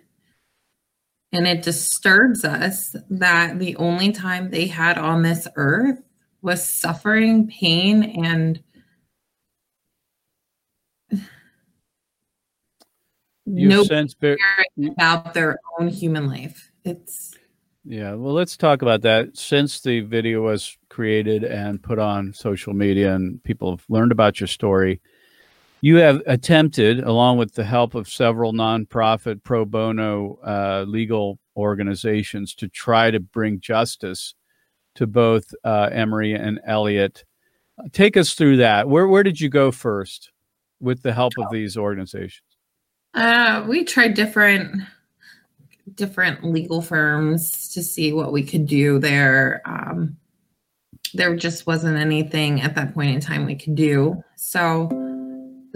And 1.37 1.45
it 1.45 1.61
disturbs 1.61 2.43
us 2.43 2.95
that 3.11 3.59
the 3.59 3.75
only 3.75 4.11
time 4.11 4.49
they 4.49 4.65
had 4.65 4.97
on 4.97 5.21
this 5.21 5.47
earth 5.55 6.01
was 6.41 6.67
suffering, 6.67 7.47
pain, 7.47 8.01
and 8.25 8.59
no 13.45 13.83
sense 13.83 14.15
about 14.89 15.35
their 15.35 15.59
own 15.77 15.89
human 15.89 16.27
life. 16.27 16.71
It's 16.83 17.35
Yeah, 17.85 18.15
well, 18.15 18.33
let's 18.33 18.57
talk 18.57 18.81
about 18.81 19.03
that. 19.03 19.37
Since 19.37 19.81
the 19.81 19.99
video 19.99 20.41
was 20.41 20.75
created 20.89 21.43
and 21.43 21.83
put 21.83 21.99
on 21.99 22.33
social 22.33 22.73
media 22.73 23.13
and 23.13 23.43
people 23.43 23.69
have 23.69 23.85
learned 23.89 24.11
about 24.11 24.39
your 24.39 24.47
story, 24.47 25.01
you 25.81 25.97
have 25.97 26.21
attempted, 26.25 26.99
along 26.99 27.37
with 27.37 27.53
the 27.53 27.63
help 27.63 27.95
of 27.95 28.07
several 28.07 28.53
nonprofit 28.53 29.43
pro 29.43 29.65
bono 29.65 30.39
uh, 30.45 30.85
legal 30.87 31.39
organizations, 31.55 32.55
to 32.55 32.67
try 32.67 33.11
to 33.11 33.19
bring 33.19 33.59
justice 33.59 34.33
to 34.95 35.05
both 35.07 35.53
uh, 35.63 35.89
Emery 35.91 36.33
and 36.33 36.59
Elliot. 36.65 37.23
Take 37.91 38.17
us 38.17 38.33
through 38.33 38.57
that. 38.57 38.89
Where 38.89 39.07
where 39.07 39.23
did 39.23 39.39
you 39.39 39.49
go 39.49 39.71
first 39.71 40.31
with 40.79 41.03
the 41.03 41.13
help 41.13 41.33
of 41.37 41.51
these 41.51 41.77
organizations? 41.77 42.41
Uh, 43.13 43.63
we 43.67 43.83
tried 43.83 44.13
different 44.13 44.81
different 45.95 46.43
legal 46.43 46.81
firms 46.81 47.69
to 47.73 47.83
see 47.83 48.13
what 48.13 48.31
we 48.33 48.43
could 48.43 48.65
do 48.65 48.99
there. 48.99 49.61
Um, 49.65 50.17
there 51.13 51.35
just 51.35 51.65
wasn't 51.65 51.97
anything 51.97 52.61
at 52.61 52.75
that 52.75 52.93
point 52.93 53.15
in 53.15 53.21
time 53.21 53.45
we 53.45 53.55
could 53.55 53.75
do. 53.75 54.21
So 54.35 54.89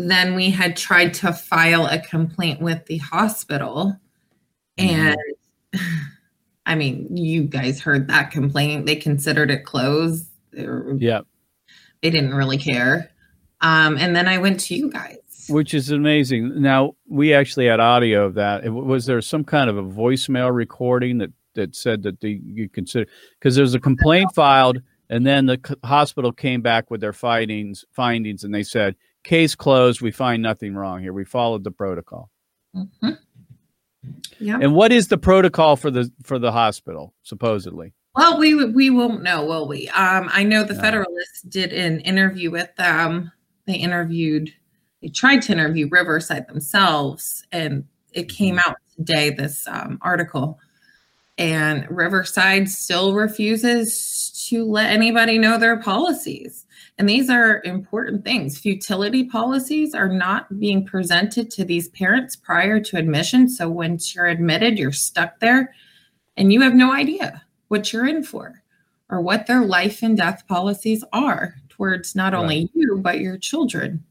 then 0.09 0.35
we 0.35 0.49
had 0.49 0.77
tried 0.77 1.13
to 1.15 1.33
file 1.33 1.85
a 1.85 1.99
complaint 1.99 2.61
with 2.61 2.85
the 2.85 2.97
hospital, 2.97 3.97
and 4.77 5.17
I 6.65 6.75
mean, 6.75 7.15
you 7.15 7.43
guys 7.43 7.81
heard 7.81 8.07
that 8.07 8.31
complaint. 8.31 8.85
They 8.85 8.95
considered 8.95 9.51
it 9.51 9.65
closed. 9.65 10.27
They, 10.53 10.65
were, 10.65 10.95
Yeah, 10.97 11.21
they 12.01 12.09
didn't 12.09 12.33
really 12.33 12.57
care. 12.57 13.11
Um, 13.61 13.97
and 13.97 14.15
then 14.15 14.27
I 14.27 14.37
went 14.37 14.59
to 14.61 14.75
you 14.75 14.89
guys. 14.89 15.17
which 15.49 15.73
is 15.73 15.91
amazing. 15.91 16.61
Now 16.61 16.95
we 17.07 17.33
actually 17.33 17.67
had 17.67 17.79
audio 17.79 18.25
of 18.25 18.35
that. 18.35 18.67
Was 18.71 19.05
there 19.05 19.21
some 19.21 19.43
kind 19.43 19.69
of 19.69 19.77
a 19.77 19.83
voicemail 19.83 20.53
recording 20.53 21.17
that 21.19 21.31
that 21.53 21.75
said 21.75 22.03
that 22.03 22.21
the 22.21 22.39
you 22.45 22.69
consider 22.69 23.09
because 23.37 23.55
there's 23.55 23.73
a 23.73 23.79
complaint 23.79 24.33
filed, 24.33 24.81
and 25.09 25.25
then 25.25 25.47
the 25.47 25.59
c- 25.65 25.75
hospital 25.83 26.31
came 26.31 26.61
back 26.61 26.89
with 26.89 27.01
their 27.01 27.13
findings 27.13 27.83
findings, 27.91 28.43
and 28.43 28.53
they 28.53 28.63
said 28.63 28.95
case 29.23 29.55
closed. 29.55 30.01
We 30.01 30.11
find 30.11 30.41
nothing 30.41 30.75
wrong 30.75 31.01
here. 31.01 31.13
We 31.13 31.25
followed 31.25 31.63
the 31.63 31.71
protocol. 31.71 32.29
Mhm. 32.75 33.17
Yeah. 34.39 34.57
And 34.61 34.73
what 34.73 34.91
is 34.91 35.07
the 35.09 35.17
protocol 35.17 35.75
for 35.75 35.91
the 35.91 36.11
for 36.23 36.39
the 36.39 36.51
hospital 36.51 37.13
supposedly? 37.23 37.93
Well, 38.15 38.37
we 38.37 38.65
we 38.65 38.89
won't 38.89 39.23
know, 39.23 39.45
will 39.45 39.67
we? 39.67 39.87
Um, 39.89 40.29
I 40.33 40.43
know 40.43 40.63
the 40.63 40.73
No. 40.73 40.81
Federalists 40.81 41.41
did 41.47 41.71
an 41.71 41.99
interview 42.01 42.51
with 42.51 42.75
them. 42.75 43.31
They 43.67 43.75
interviewed, 43.75 44.51
they 45.01 45.09
tried 45.09 45.43
to 45.43 45.53
interview 45.53 45.87
Riverside 45.89 46.47
themselves, 46.47 47.45
and 47.51 47.85
it 48.11 48.27
came 48.27 48.59
out 48.59 48.75
today. 48.97 49.29
This 49.29 49.67
um, 49.67 49.99
article, 50.01 50.59
and 51.37 51.85
Riverside 51.89 52.69
still 52.69 53.13
refuses 53.13 54.45
to 54.49 54.65
let 54.65 54.89
anybody 54.89 55.37
know 55.37 55.57
their 55.57 55.77
policies. 55.77 56.65
And 56.97 57.09
these 57.09 57.29
are 57.29 57.61
important 57.63 58.23
things. 58.23 58.59
Futility 58.59 59.23
policies 59.23 59.95
are 59.95 60.09
not 60.09 60.59
being 60.59 60.85
presented 60.85 61.49
to 61.51 61.65
these 61.65 61.89
parents 61.89 62.35
prior 62.35 62.79
to 62.79 62.97
admission. 62.97 63.49
So 63.49 63.69
once 63.69 64.13
you're 64.13 64.27
admitted, 64.27 64.77
you're 64.77 64.91
stuck 64.91 65.39
there 65.39 65.73
and 66.37 66.53
you 66.53 66.61
have 66.61 66.75
no 66.75 66.93
idea 66.93 67.43
what 67.69 67.91
you're 67.91 68.07
in 68.07 68.23
for 68.23 68.61
or 69.09 69.21
what 69.21 69.47
their 69.47 69.65
life 69.65 70.03
and 70.03 70.15
death 70.15 70.43
policies 70.47 71.03
are 71.11 71.55
towards 71.69 72.15
not 72.15 72.33
only 72.33 72.69
you, 72.73 72.97
but 72.97 73.19
your 73.19 73.37
children. 73.37 74.03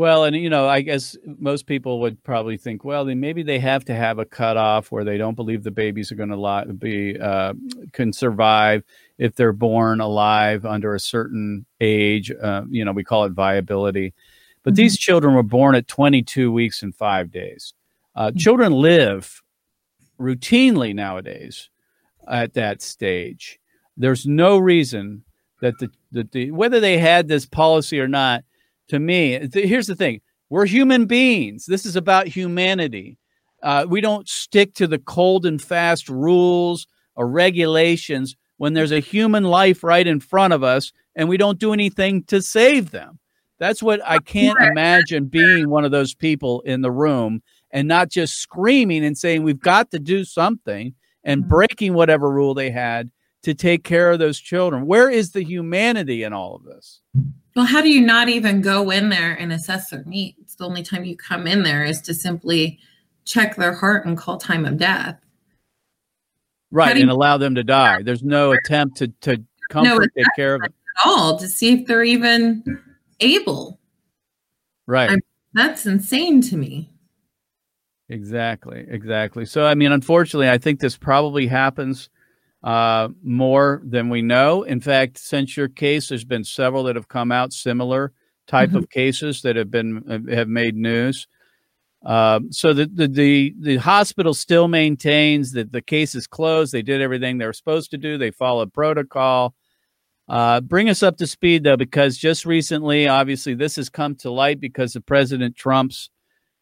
Well, 0.00 0.24
and 0.24 0.34
you 0.34 0.48
know, 0.48 0.66
I 0.66 0.80
guess 0.80 1.14
most 1.26 1.66
people 1.66 2.00
would 2.00 2.24
probably 2.24 2.56
think, 2.56 2.86
well, 2.86 3.04
then 3.04 3.20
maybe 3.20 3.42
they 3.42 3.58
have 3.58 3.84
to 3.84 3.94
have 3.94 4.18
a 4.18 4.24
cutoff 4.24 4.90
where 4.90 5.04
they 5.04 5.18
don't 5.18 5.34
believe 5.34 5.62
the 5.62 5.70
babies 5.70 6.10
are 6.10 6.14
going 6.14 6.30
to 6.30 6.40
li- 6.40 6.72
be 6.72 7.20
uh, 7.20 7.52
can 7.92 8.14
survive 8.14 8.82
if 9.18 9.34
they're 9.36 9.52
born 9.52 10.00
alive 10.00 10.64
under 10.64 10.94
a 10.94 10.98
certain 10.98 11.66
age. 11.82 12.32
Uh, 12.32 12.62
you 12.70 12.82
know, 12.82 12.92
we 12.92 13.04
call 13.04 13.24
it 13.24 13.32
viability. 13.32 14.14
But 14.62 14.74
these 14.74 14.96
children 14.96 15.34
were 15.34 15.42
born 15.42 15.74
at 15.74 15.86
22 15.86 16.50
weeks 16.50 16.82
and 16.82 16.94
five 16.94 17.30
days. 17.30 17.74
Uh, 18.16 18.32
Children 18.34 18.72
live 18.72 19.42
routinely 20.18 20.94
nowadays 20.94 21.68
at 22.26 22.54
that 22.54 22.80
stage. 22.80 23.60
There's 23.98 24.24
no 24.24 24.56
reason 24.56 25.24
that 25.60 25.78
the, 25.78 25.90
that 26.12 26.32
the 26.32 26.52
whether 26.52 26.80
they 26.80 26.96
had 26.96 27.28
this 27.28 27.44
policy 27.44 28.00
or 28.00 28.08
not. 28.08 28.44
To 28.90 28.98
me, 28.98 29.38
th- 29.48 29.68
here's 29.68 29.86
the 29.86 29.96
thing: 29.96 30.20
we're 30.48 30.66
human 30.66 31.06
beings. 31.06 31.66
This 31.66 31.86
is 31.86 31.96
about 31.96 32.26
humanity. 32.26 33.18
Uh, 33.62 33.86
we 33.88 34.00
don't 34.00 34.28
stick 34.28 34.74
to 34.74 34.86
the 34.86 34.98
cold 34.98 35.46
and 35.46 35.60
fast 35.60 36.08
rules 36.08 36.86
or 37.14 37.28
regulations 37.28 38.36
when 38.56 38.74
there's 38.74 38.92
a 38.92 39.00
human 39.00 39.44
life 39.44 39.84
right 39.84 40.06
in 40.06 40.20
front 40.20 40.52
of 40.52 40.62
us, 40.62 40.92
and 41.14 41.28
we 41.28 41.36
don't 41.36 41.58
do 41.58 41.72
anything 41.72 42.24
to 42.24 42.42
save 42.42 42.90
them. 42.90 43.18
That's 43.60 43.82
what 43.82 44.00
I 44.04 44.18
can't 44.18 44.58
imagine 44.60 45.26
being 45.26 45.68
one 45.68 45.84
of 45.84 45.90
those 45.90 46.14
people 46.14 46.62
in 46.62 46.80
the 46.80 46.90
room 46.90 47.42
and 47.70 47.86
not 47.86 48.08
just 48.08 48.38
screaming 48.38 49.04
and 49.04 49.16
saying 49.16 49.42
we've 49.42 49.60
got 49.60 49.90
to 49.90 49.98
do 49.98 50.24
something 50.24 50.94
and 51.22 51.46
breaking 51.46 51.92
whatever 51.94 52.30
rule 52.30 52.54
they 52.54 52.70
had 52.70 53.10
to 53.42 53.54
take 53.54 53.84
care 53.84 54.10
of 54.10 54.18
those 54.18 54.38
children. 54.38 54.86
Where 54.86 55.10
is 55.10 55.32
the 55.32 55.42
humanity 55.42 56.22
in 56.22 56.32
all 56.32 56.54
of 56.54 56.64
this? 56.64 57.00
Well, 57.56 57.64
how 57.64 57.80
do 57.82 57.88
you 57.88 58.00
not 58.00 58.28
even 58.28 58.60
go 58.60 58.90
in 58.90 59.08
there 59.08 59.34
and 59.34 59.52
assess 59.52 59.90
their 59.90 60.04
needs? 60.04 60.54
The 60.56 60.64
only 60.64 60.82
time 60.82 61.04
you 61.04 61.16
come 61.16 61.46
in 61.46 61.62
there 61.62 61.84
is 61.84 62.00
to 62.02 62.14
simply 62.14 62.78
check 63.24 63.56
their 63.56 63.72
heart 63.74 64.06
and 64.06 64.16
call 64.16 64.38
time 64.38 64.64
of 64.64 64.76
death. 64.76 65.18
Right, 66.70 66.96
and 66.96 67.08
you- 67.08 67.12
allow 67.12 67.36
them 67.38 67.54
to 67.56 67.64
die. 67.64 68.02
There's 68.02 68.22
no 68.22 68.52
attempt 68.52 68.96
to 68.98 69.08
to 69.22 69.42
comfort, 69.70 70.12
take 70.16 70.26
care 70.36 70.54
of 70.56 70.62
them. 70.62 70.72
At 71.04 71.06
all 71.08 71.38
to 71.38 71.48
see 71.48 71.72
if 71.80 71.86
they're 71.86 72.04
even 72.04 72.62
able. 73.20 73.80
Right. 74.86 75.10
I'm- 75.10 75.20
That's 75.52 75.86
insane 75.86 76.40
to 76.42 76.56
me. 76.56 76.90
Exactly, 78.08 78.84
exactly. 78.88 79.44
So, 79.44 79.64
I 79.66 79.74
mean, 79.74 79.92
unfortunately, 79.92 80.48
I 80.50 80.58
think 80.58 80.80
this 80.80 80.96
probably 80.96 81.46
happens 81.46 82.08
uh, 82.62 83.08
more 83.22 83.82
than 83.84 84.08
we 84.08 84.22
know. 84.22 84.62
In 84.62 84.80
fact, 84.80 85.18
since 85.18 85.56
your 85.56 85.68
case, 85.68 86.08
there's 86.08 86.24
been 86.24 86.44
several 86.44 86.84
that 86.84 86.96
have 86.96 87.08
come 87.08 87.32
out 87.32 87.52
similar 87.52 88.12
type 88.46 88.74
of 88.74 88.90
cases 88.90 89.42
that 89.42 89.56
have 89.56 89.70
been 89.70 90.02
uh, 90.08 90.34
have 90.34 90.48
made 90.48 90.76
news. 90.76 91.26
Um, 92.04 92.50
so 92.50 92.72
the, 92.72 92.86
the 92.86 93.08
the 93.08 93.54
the 93.60 93.76
hospital 93.76 94.34
still 94.34 94.68
maintains 94.68 95.52
that 95.52 95.72
the 95.72 95.82
case 95.82 96.14
is 96.14 96.26
closed. 96.26 96.72
They 96.72 96.82
did 96.82 97.00
everything 97.00 97.38
they 97.38 97.46
were 97.46 97.52
supposed 97.52 97.90
to 97.92 97.98
do. 97.98 98.18
They 98.18 98.30
followed 98.30 98.72
protocol. 98.72 99.54
Uh, 100.28 100.60
bring 100.60 100.88
us 100.88 101.02
up 101.02 101.16
to 101.16 101.26
speed 101.26 101.64
though, 101.64 101.76
because 101.76 102.16
just 102.16 102.46
recently, 102.46 103.08
obviously, 103.08 103.54
this 103.54 103.76
has 103.76 103.88
come 103.88 104.14
to 104.16 104.30
light 104.30 104.60
because 104.60 104.96
of 104.96 105.04
President 105.04 105.56
Trump's 105.56 106.08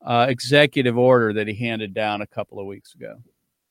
uh, 0.05 0.26
executive 0.28 0.97
order 0.97 1.33
that 1.35 1.49
he 1.49 1.55
handed 1.55 1.93
down 1.93 2.23
a 2.23 2.26
couple 2.26 2.59
of 2.59 2.67
weeks 2.67 2.95
ago. 2.95 3.17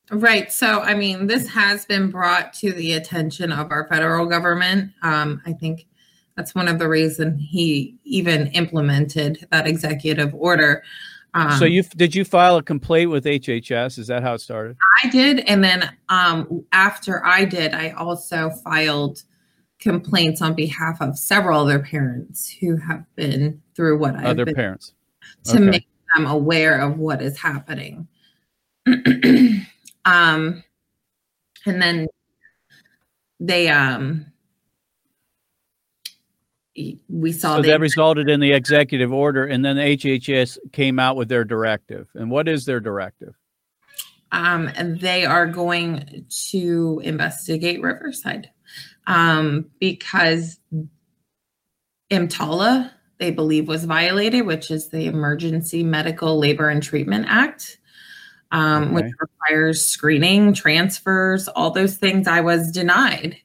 Right. 0.09 0.51
So, 0.51 0.81
I 0.81 0.93
mean, 0.93 1.27
this 1.27 1.47
has 1.49 1.85
been 1.85 2.09
brought 2.09 2.53
to 2.53 2.71
the 2.71 2.93
attention 2.93 3.51
of 3.51 3.71
our 3.71 3.87
federal 3.87 4.25
government. 4.25 4.91
Um, 5.01 5.41
I 5.45 5.53
think 5.53 5.85
that's 6.35 6.55
one 6.55 6.67
of 6.67 6.79
the 6.79 6.87
reasons 6.87 7.41
he 7.49 7.97
even 8.03 8.47
implemented 8.47 9.45
that 9.51 9.67
executive 9.67 10.33
order. 10.33 10.83
Um, 11.33 11.51
so, 11.59 11.65
you 11.65 11.83
did 11.83 12.15
you 12.15 12.23
file 12.23 12.55
a 12.55 12.63
complaint 12.63 13.11
with 13.11 13.25
HHS? 13.25 13.99
Is 13.99 14.07
that 14.07 14.23
how 14.23 14.35
it 14.35 14.39
started? 14.39 14.77
I 15.03 15.09
did, 15.09 15.39
and 15.41 15.63
then 15.63 15.91
um, 16.09 16.65
after 16.71 17.23
I 17.25 17.43
did, 17.43 17.73
I 17.73 17.89
also 17.91 18.49
filed 18.63 19.23
complaints 19.79 20.41
on 20.41 20.53
behalf 20.53 21.01
of 21.01 21.17
several 21.19 21.61
other 21.61 21.79
parents 21.79 22.49
who 22.49 22.77
have 22.77 23.03
been 23.15 23.61
through 23.75 23.99
what 23.99 24.15
I've 24.15 24.25
other 24.25 24.45
parents 24.45 24.93
to 25.45 25.55
okay. 25.57 25.63
make 25.63 25.87
them 26.15 26.25
aware 26.25 26.79
of 26.79 26.97
what 26.97 27.21
is 27.21 27.37
happening. 27.37 28.07
um, 30.07 30.63
and 31.65 31.81
then 31.81 32.07
they 33.39 33.69
um 33.69 34.25
we 37.09 37.31
saw 37.31 37.57
so 37.57 37.61
that 37.63 37.79
resulted 37.79 38.29
in 38.29 38.39
the 38.39 38.53
executive 38.53 39.11
order 39.11 39.45
and 39.45 39.65
then 39.65 39.75
the 39.75 39.81
hhs 39.81 40.57
came 40.71 40.99
out 40.99 41.15
with 41.15 41.27
their 41.27 41.43
directive. 41.43 42.07
And 42.13 42.31
what 42.31 42.47
is 42.47 42.65
their 42.65 42.79
directive? 42.79 43.35
Um, 44.31 44.69
and 44.75 44.99
they 44.99 45.25
are 45.25 45.47
going 45.47 46.25
to 46.51 47.01
investigate 47.03 47.81
riverside. 47.81 48.51
Um, 49.07 49.67
because 49.79 50.59
EMTALA, 52.11 52.91
they 53.19 53.31
believe, 53.31 53.67
was 53.67 53.85
violated, 53.85 54.45
which 54.45 54.69
is 54.69 54.89
the 54.89 55.05
Emergency 55.05 55.81
Medical 55.81 56.37
Labor 56.37 56.69
and 56.69 56.83
Treatment 56.83 57.25
Act, 57.29 57.76
um, 58.51 58.83
okay. 58.83 58.93
which 58.93 59.13
requires 59.19 59.85
screening, 59.85 60.53
transfers, 60.53 61.47
all 61.47 61.71
those 61.71 61.97
things. 61.97 62.27
I 62.27 62.41
was 62.41 62.71
denied, 62.71 63.37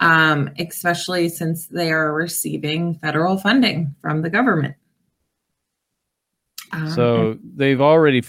um, 0.00 0.50
especially 0.58 1.28
since 1.28 1.66
they 1.66 1.90
are 1.90 2.12
receiving 2.12 2.94
federal 2.96 3.36
funding 3.38 3.94
from 4.00 4.22
the 4.22 4.30
government. 4.30 4.76
Um, 6.72 6.90
so 6.90 7.38
they've 7.54 7.80
already, 7.80 8.22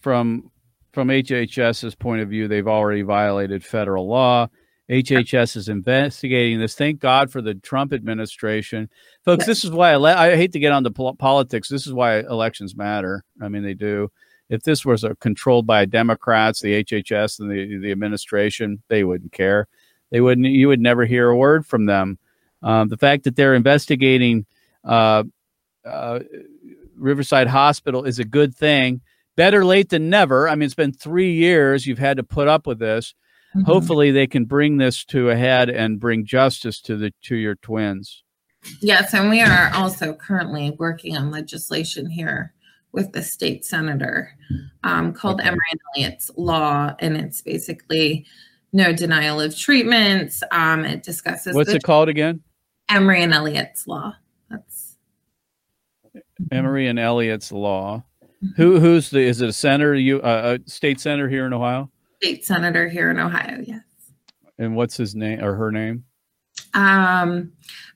from 0.00 0.50
from 0.92 1.08
HHS's 1.08 1.94
point 1.94 2.20
of 2.20 2.28
view, 2.28 2.48
they've 2.48 2.66
already 2.66 3.02
violated 3.02 3.64
federal 3.64 4.08
law. 4.08 4.48
HHS 4.90 5.56
is 5.56 5.68
investigating 5.68 6.58
this. 6.58 6.74
Thank 6.74 6.98
God 6.98 7.30
for 7.30 7.40
the 7.40 7.54
Trump 7.54 7.92
administration, 7.92 8.90
folks. 9.24 9.42
Yes. 9.42 9.46
This 9.46 9.64
is 9.64 9.70
why 9.70 9.92
I, 9.92 10.32
I, 10.32 10.36
hate 10.36 10.52
to 10.52 10.58
get 10.58 10.72
on 10.72 10.82
the 10.82 10.90
politics. 10.90 11.68
This 11.68 11.86
is 11.86 11.92
why 11.92 12.18
elections 12.18 12.74
matter. 12.74 13.24
I 13.40 13.48
mean, 13.48 13.62
they 13.62 13.74
do. 13.74 14.10
If 14.50 14.62
this 14.64 14.84
was 14.84 15.04
a, 15.04 15.14
controlled 15.16 15.66
by 15.66 15.86
Democrats, 15.86 16.60
the 16.60 16.84
HHS 16.84 17.40
and 17.40 17.50
the 17.50 17.78
the 17.78 17.90
administration, 17.90 18.82
they 18.88 19.04
wouldn't 19.04 19.32
care. 19.32 19.68
They 20.10 20.20
wouldn't. 20.20 20.46
You 20.46 20.68
would 20.68 20.80
never 20.80 21.06
hear 21.06 21.30
a 21.30 21.36
word 21.36 21.64
from 21.64 21.86
them. 21.86 22.18
Um, 22.62 22.88
the 22.88 22.98
fact 22.98 23.24
that 23.24 23.36
they're 23.36 23.54
investigating 23.54 24.44
uh, 24.84 25.24
uh, 25.84 26.20
Riverside 26.96 27.46
Hospital 27.46 28.04
is 28.04 28.18
a 28.18 28.24
good 28.24 28.54
thing. 28.54 29.00
Better 29.36 29.64
late 29.64 29.88
than 29.88 30.10
never. 30.10 30.48
I 30.48 30.54
mean, 30.54 30.66
it's 30.66 30.74
been 30.74 30.92
three 30.92 31.32
years. 31.32 31.86
You've 31.86 31.98
had 31.98 32.18
to 32.18 32.22
put 32.22 32.48
up 32.48 32.66
with 32.66 32.78
this 32.78 33.14
Mm-hmm. 33.54 33.64
Hopefully, 33.64 34.10
they 34.12 34.28
can 34.28 34.44
bring 34.44 34.76
this 34.76 35.04
to 35.06 35.30
a 35.30 35.36
head 35.36 35.70
and 35.70 35.98
bring 35.98 36.24
justice 36.24 36.80
to 36.82 36.96
the 36.96 37.12
to 37.22 37.34
your 37.34 37.56
twins. 37.56 38.22
Yes, 38.80 39.12
and 39.12 39.28
we 39.28 39.40
are 39.40 39.72
also 39.74 40.14
currently 40.14 40.70
working 40.78 41.16
on 41.16 41.30
legislation 41.32 42.08
here 42.08 42.54
with 42.92 43.12
the 43.12 43.22
state 43.22 43.64
senator 43.64 44.36
um, 44.84 45.12
called 45.12 45.40
okay. 45.40 45.48
Emory 45.48 45.66
and 45.70 45.80
Elliott's 45.94 46.30
law, 46.36 46.94
and 46.98 47.16
it's 47.16 47.40
basically 47.40 48.26
no 48.72 48.92
denial 48.92 49.40
of 49.40 49.56
treatments. 49.56 50.42
Um, 50.50 50.84
it 50.84 51.02
discusses 51.02 51.54
what's 51.54 51.70
it 51.70 51.82
called 51.82 52.08
again? 52.08 52.42
Emory 52.88 53.22
and 53.22 53.32
Elliott's 53.32 53.86
law. 53.86 54.14
That's 54.50 54.96
Emory 56.50 56.88
and 56.88 56.98
Elliott's 56.98 57.52
law. 57.52 58.04
Mm-hmm. 58.22 58.54
Who 58.56 58.80
who's 58.80 59.10
the 59.10 59.20
is 59.20 59.40
it 59.40 59.48
a 59.48 59.52
senator 59.52 59.94
you 59.94 60.20
uh, 60.22 60.58
a 60.58 60.70
state 60.70 61.00
senator 61.00 61.28
here 61.28 61.46
in 61.46 61.52
Ohio? 61.52 61.90
state 62.20 62.44
senator 62.44 62.88
here 62.88 63.10
in 63.10 63.18
Ohio. 63.18 63.62
Yes. 63.66 63.80
And 64.58 64.76
what's 64.76 64.96
his 64.96 65.14
name 65.14 65.42
or 65.42 65.54
her 65.54 65.72
name? 65.72 66.04
Um, 66.74 67.52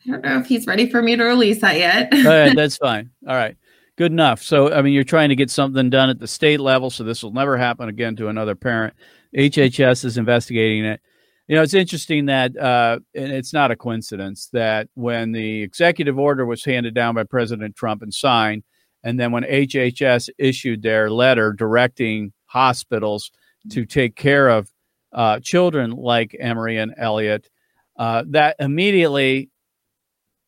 I 0.06 0.10
don't 0.10 0.24
know 0.24 0.38
if 0.38 0.46
he's 0.46 0.66
ready 0.66 0.88
for 0.88 1.02
me 1.02 1.14
to 1.14 1.24
release 1.24 1.60
that 1.60 1.76
yet. 1.76 2.12
All 2.12 2.24
right, 2.24 2.56
that's 2.56 2.78
fine. 2.78 3.10
All 3.28 3.36
right. 3.36 3.56
Good 3.96 4.10
enough. 4.10 4.42
So, 4.42 4.72
I 4.72 4.82
mean, 4.82 4.92
you're 4.92 5.04
trying 5.04 5.28
to 5.28 5.36
get 5.36 5.50
something 5.50 5.88
done 5.88 6.10
at 6.10 6.18
the 6.18 6.26
state 6.26 6.58
level, 6.58 6.90
so 6.90 7.04
this 7.04 7.22
will 7.22 7.32
never 7.32 7.56
happen 7.56 7.88
again 7.88 8.16
to 8.16 8.28
another 8.28 8.56
parent. 8.56 8.94
HHS 9.36 10.04
is 10.04 10.18
investigating 10.18 10.84
it. 10.84 11.00
You 11.46 11.56
know, 11.56 11.62
it's 11.62 11.74
interesting 11.74 12.26
that, 12.26 12.56
uh, 12.56 12.98
and 13.14 13.30
it's 13.30 13.52
not 13.52 13.70
a 13.70 13.76
coincidence 13.76 14.48
that 14.52 14.88
when 14.94 15.30
the 15.30 15.62
executive 15.62 16.18
order 16.18 16.44
was 16.44 16.64
handed 16.64 16.94
down 16.94 17.14
by 17.14 17.22
President 17.22 17.76
Trump 17.76 18.02
and 18.02 18.12
signed, 18.12 18.64
and 19.04 19.20
then 19.20 19.30
when 19.30 19.44
HHS 19.44 20.28
issued 20.38 20.82
their 20.82 21.10
letter 21.10 21.52
directing 21.52 22.32
hospitals 22.46 23.30
to 23.70 23.84
take 23.84 24.16
care 24.16 24.48
of 24.48 24.72
uh, 25.12 25.38
children 25.40 25.92
like 25.92 26.34
Emory 26.40 26.78
and 26.78 26.94
Elliott, 26.96 27.48
uh, 27.96 28.24
that 28.28 28.56
immediately 28.58 29.50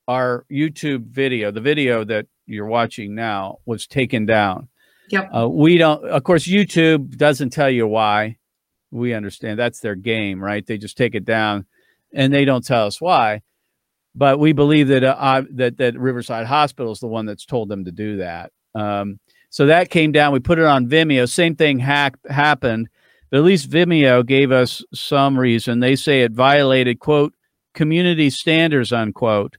our 0.08 0.44
YouTube 0.50 1.06
video, 1.08 1.50
the 1.52 1.60
video 1.60 2.02
that 2.04 2.26
you're 2.46 2.66
watching 2.66 3.14
now, 3.14 3.58
was 3.66 3.86
taken 3.86 4.26
down. 4.26 4.68
Yep. 5.10 5.30
Uh, 5.34 5.48
we 5.48 5.78
don't, 5.78 6.04
of 6.04 6.24
course, 6.24 6.46
YouTube 6.46 7.16
doesn't 7.16 7.50
tell 7.50 7.70
you 7.70 7.86
why. 7.86 8.38
We 8.90 9.14
understand 9.14 9.58
that's 9.58 9.80
their 9.80 9.94
game, 9.94 10.42
right? 10.42 10.66
They 10.66 10.78
just 10.78 10.96
take 10.96 11.14
it 11.14 11.24
down, 11.24 11.66
and 12.14 12.32
they 12.32 12.44
don't 12.44 12.64
tell 12.64 12.86
us 12.86 13.00
why. 13.00 13.42
But 14.14 14.38
we 14.38 14.52
believe 14.52 14.88
that 14.88 15.04
uh, 15.04 15.42
that 15.52 15.76
that 15.78 15.98
Riverside 15.98 16.46
Hospital 16.46 16.92
is 16.92 17.00
the 17.00 17.06
one 17.06 17.26
that's 17.26 17.44
told 17.44 17.68
them 17.68 17.84
to 17.84 17.92
do 17.92 18.18
that. 18.18 18.52
Um, 18.74 19.20
so 19.50 19.66
that 19.66 19.90
came 19.90 20.12
down. 20.12 20.32
We 20.32 20.40
put 20.40 20.58
it 20.58 20.64
on 20.64 20.88
Vimeo. 20.88 21.28
Same 21.28 21.56
thing 21.56 21.78
hack, 21.78 22.16
happened 22.28 22.88
but 23.30 23.38
at 23.38 23.44
least 23.44 23.70
Vimeo 23.70 24.24
gave 24.24 24.52
us 24.52 24.84
some 24.94 25.38
reason. 25.38 25.80
They 25.80 25.96
say 25.96 26.22
it 26.22 26.32
violated, 26.32 27.00
quote, 27.00 27.34
community 27.74 28.30
standards, 28.30 28.92
unquote. 28.92 29.56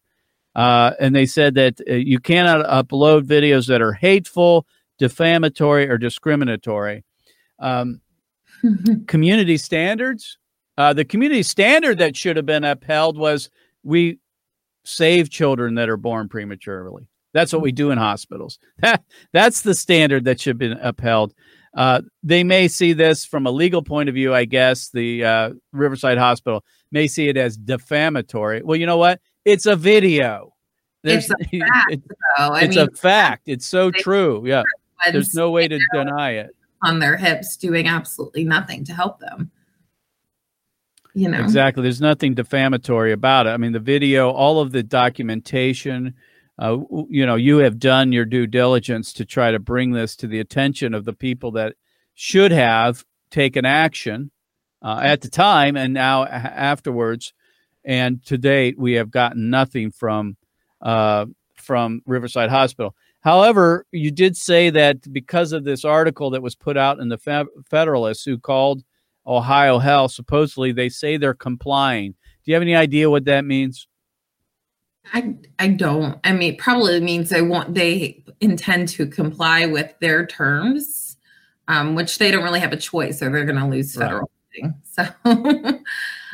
Uh, 0.57 0.93
and 0.99 1.15
they 1.15 1.27
said 1.27 1.53
that 1.53 1.79
uh, 1.87 1.93
you 1.93 2.19
cannot 2.19 2.65
upload 2.65 3.21
videos 3.25 3.67
that 3.67 3.79
are 3.79 3.93
hateful, 3.93 4.65
defamatory, 4.97 5.87
or 5.87 5.99
discriminatory. 5.99 7.03
Um, 7.59 8.01
community 9.07 9.57
standards? 9.57 10.39
Uh, 10.75 10.93
the 10.93 11.05
community 11.05 11.43
standard 11.43 11.99
that 11.99 12.17
should 12.17 12.37
have 12.37 12.47
been 12.47 12.63
upheld 12.63 13.19
was 13.19 13.51
we 13.83 14.17
save 14.83 15.29
children 15.29 15.75
that 15.75 15.89
are 15.89 15.97
born 15.97 16.27
prematurely. 16.27 17.07
That's 17.33 17.53
what 17.53 17.61
we 17.61 17.71
do 17.71 17.91
in 17.91 17.99
hospitals. 17.99 18.57
That, 18.79 19.03
that's 19.33 19.61
the 19.61 19.75
standard 19.75 20.25
that 20.25 20.41
should 20.41 20.51
have 20.51 20.57
been 20.57 20.79
upheld. 20.81 21.35
Uh, 21.75 22.01
they 22.23 22.43
may 22.43 22.67
see 22.67 22.93
this 22.93 23.25
from 23.25 23.45
a 23.45 23.51
legal 23.51 23.83
point 23.83 24.09
of 24.09 24.15
view, 24.15 24.33
I 24.33 24.45
guess. 24.45 24.89
The 24.89 25.23
uh, 25.23 25.49
Riverside 25.71 26.17
Hospital 26.17 26.65
may 26.91 27.05
see 27.05 27.29
it 27.29 27.37
as 27.37 27.57
defamatory. 27.57 28.63
Well, 28.63 28.77
you 28.77 28.87
know 28.87 28.97
what? 28.97 29.21
It's 29.47 29.65
a 29.65 29.75
video. 29.75 30.53
There's, 31.03 31.29
it's 31.29 31.53
a 31.53 31.59
fact. 31.59 31.91
It, 31.91 32.01
it's 32.37 32.75
mean, 32.75 32.87
a 32.87 32.91
fact. 32.95 33.43
It's 33.47 33.65
so 33.65 33.91
true. 33.91 34.43
Yeah. 34.45 34.63
There's 35.11 35.33
no 35.33 35.51
way 35.51 35.67
to 35.67 35.79
deny 35.93 36.31
it. 36.31 36.55
On 36.83 36.99
their 36.99 37.17
hips, 37.17 37.57
doing 37.57 37.87
absolutely 37.87 38.43
nothing 38.43 38.83
to 38.85 38.93
help 38.93 39.19
them. 39.19 39.51
You 41.13 41.29
know 41.29 41.39
exactly. 41.39 41.81
There's 41.81 42.01
nothing 42.01 42.35
defamatory 42.35 43.11
about 43.11 43.47
it. 43.47 43.51
I 43.51 43.57
mean, 43.57 43.71
the 43.71 43.79
video, 43.79 44.29
all 44.29 44.59
of 44.59 44.71
the 44.71 44.83
documentation 44.83 46.13
uh, 46.59 46.77
you 47.09 47.25
know, 47.25 47.35
you 47.35 47.57
have 47.59 47.79
done 47.79 48.11
your 48.11 48.25
due 48.25 48.47
diligence 48.47 49.13
to 49.13 49.25
try 49.25 49.51
to 49.51 49.59
bring 49.59 49.91
this 49.91 50.15
to 50.15 50.27
the 50.27 50.39
attention 50.39 50.93
of 50.93 51.05
the 51.05 51.13
people 51.13 51.51
that 51.51 51.75
should 52.15 52.51
have 52.51 53.05
taken 53.29 53.63
action 53.63 54.31
uh, 54.81 54.99
at 55.03 55.21
the 55.21 55.29
time 55.29 55.77
and 55.77 55.93
now 55.93 56.25
afterwards. 56.25 57.33
And 57.87 58.23
to 58.25 58.37
date, 58.37 58.77
we 58.77 58.93
have 58.93 59.09
gotten 59.09 59.49
nothing 59.49 59.91
from 59.91 60.35
uh, 60.81 61.25
from 61.55 62.01
Riverside 62.05 62.49
Hospital. 62.49 62.93
However, 63.21 63.85
you 63.91 64.11
did 64.11 64.37
say 64.37 64.69
that 64.69 65.11
because 65.11 65.53
of 65.53 65.63
this 65.63 65.83
article 65.83 66.29
that 66.31 66.43
was 66.43 66.53
put 66.53 66.77
out 66.77 66.99
in 66.99 67.09
the 67.09 67.17
Fe- 67.17 67.45
Federalist, 67.69 68.25
who 68.25 68.37
called 68.37 68.83
Ohio 69.25 69.79
Health, 69.79 70.11
supposedly 70.11 70.71
they 70.71 70.89
say 70.89 71.17
they're 71.17 71.33
complying. 71.33 72.11
Do 72.11 72.51
you 72.51 72.53
have 72.55 72.61
any 72.61 72.75
idea 72.75 73.09
what 73.09 73.25
that 73.25 73.45
means? 73.45 73.87
I 75.13 75.35
I 75.57 75.69
don't. 75.69 76.19
I 76.25 76.33
mean, 76.33 76.57
probably 76.57 76.99
means 76.99 77.29
they 77.29 77.41
want 77.41 77.73
they 77.73 78.21
intend 78.41 78.89
to 78.89 79.07
comply 79.07 79.65
with 79.65 79.93
their 80.01 80.25
terms, 80.25 81.15
um, 81.69 81.95
which 81.95 82.17
they 82.17 82.31
don't 82.31 82.43
really 82.43 82.59
have 82.59 82.73
a 82.73 82.77
choice, 82.77 83.21
or 83.21 83.31
they're 83.31 83.45
going 83.45 83.57
to 83.57 83.65
lose 83.65 83.95
federal 83.95 84.29
right. 84.63 84.73
funding. 84.95 85.53
So, 85.63 85.79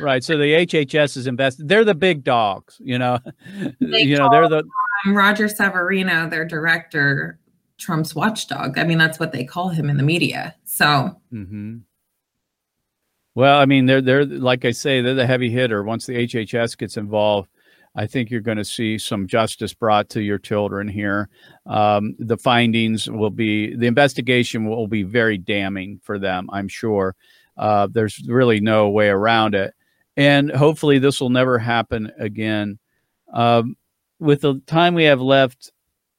right. 0.00 0.22
So 0.22 0.36
the 0.36 0.66
HHS 0.66 1.16
is 1.16 1.26
invested. 1.26 1.68
They're 1.68 1.84
the 1.84 1.94
big 1.94 2.24
dogs. 2.24 2.80
You 2.80 2.98
know, 2.98 3.18
you 3.80 4.16
know 4.16 4.28
they're 4.30 4.48
the 4.48 4.64
um, 5.06 5.16
Roger 5.16 5.48
Severino, 5.48 6.28
their 6.28 6.44
director, 6.44 7.38
Trump's 7.78 8.14
watchdog. 8.14 8.78
I 8.78 8.84
mean, 8.84 8.98
that's 8.98 9.18
what 9.18 9.32
they 9.32 9.44
call 9.44 9.68
him 9.68 9.90
in 9.90 9.96
the 9.96 10.02
media. 10.02 10.54
So. 10.64 11.20
Mm-hmm. 11.32 11.78
Well, 13.36 13.58
I 13.58 13.66
mean, 13.66 13.86
they're 13.86 14.00
they're 14.00 14.24
like 14.24 14.64
I 14.64 14.70
say, 14.70 15.00
they're 15.00 15.14
the 15.14 15.26
heavy 15.26 15.50
hitter. 15.50 15.82
Once 15.82 16.06
the 16.06 16.14
HHS 16.14 16.78
gets 16.78 16.96
involved, 16.96 17.48
I 17.96 18.06
think 18.06 18.30
you're 18.30 18.40
going 18.40 18.58
to 18.58 18.64
see 18.64 18.98
some 18.98 19.26
justice 19.26 19.72
brought 19.72 20.08
to 20.10 20.22
your 20.22 20.38
children 20.38 20.88
here. 20.88 21.28
Um, 21.66 22.16
the 22.18 22.36
findings 22.36 23.08
will 23.08 23.30
be 23.30 23.74
the 23.76 23.86
investigation 23.86 24.68
will 24.68 24.88
be 24.88 25.02
very 25.04 25.38
damning 25.38 26.00
for 26.02 26.18
them. 26.18 26.48
I'm 26.52 26.68
sure. 26.68 27.14
Uh, 27.56 27.88
there's 27.90 28.20
really 28.28 28.60
no 28.60 28.90
way 28.90 29.08
around 29.08 29.54
it, 29.54 29.74
and 30.16 30.50
hopefully 30.50 30.98
this 30.98 31.20
will 31.20 31.30
never 31.30 31.58
happen 31.58 32.10
again. 32.18 32.78
Um, 33.32 33.76
with 34.18 34.40
the 34.40 34.60
time 34.66 34.94
we 34.94 35.04
have 35.04 35.20
left, 35.20 35.72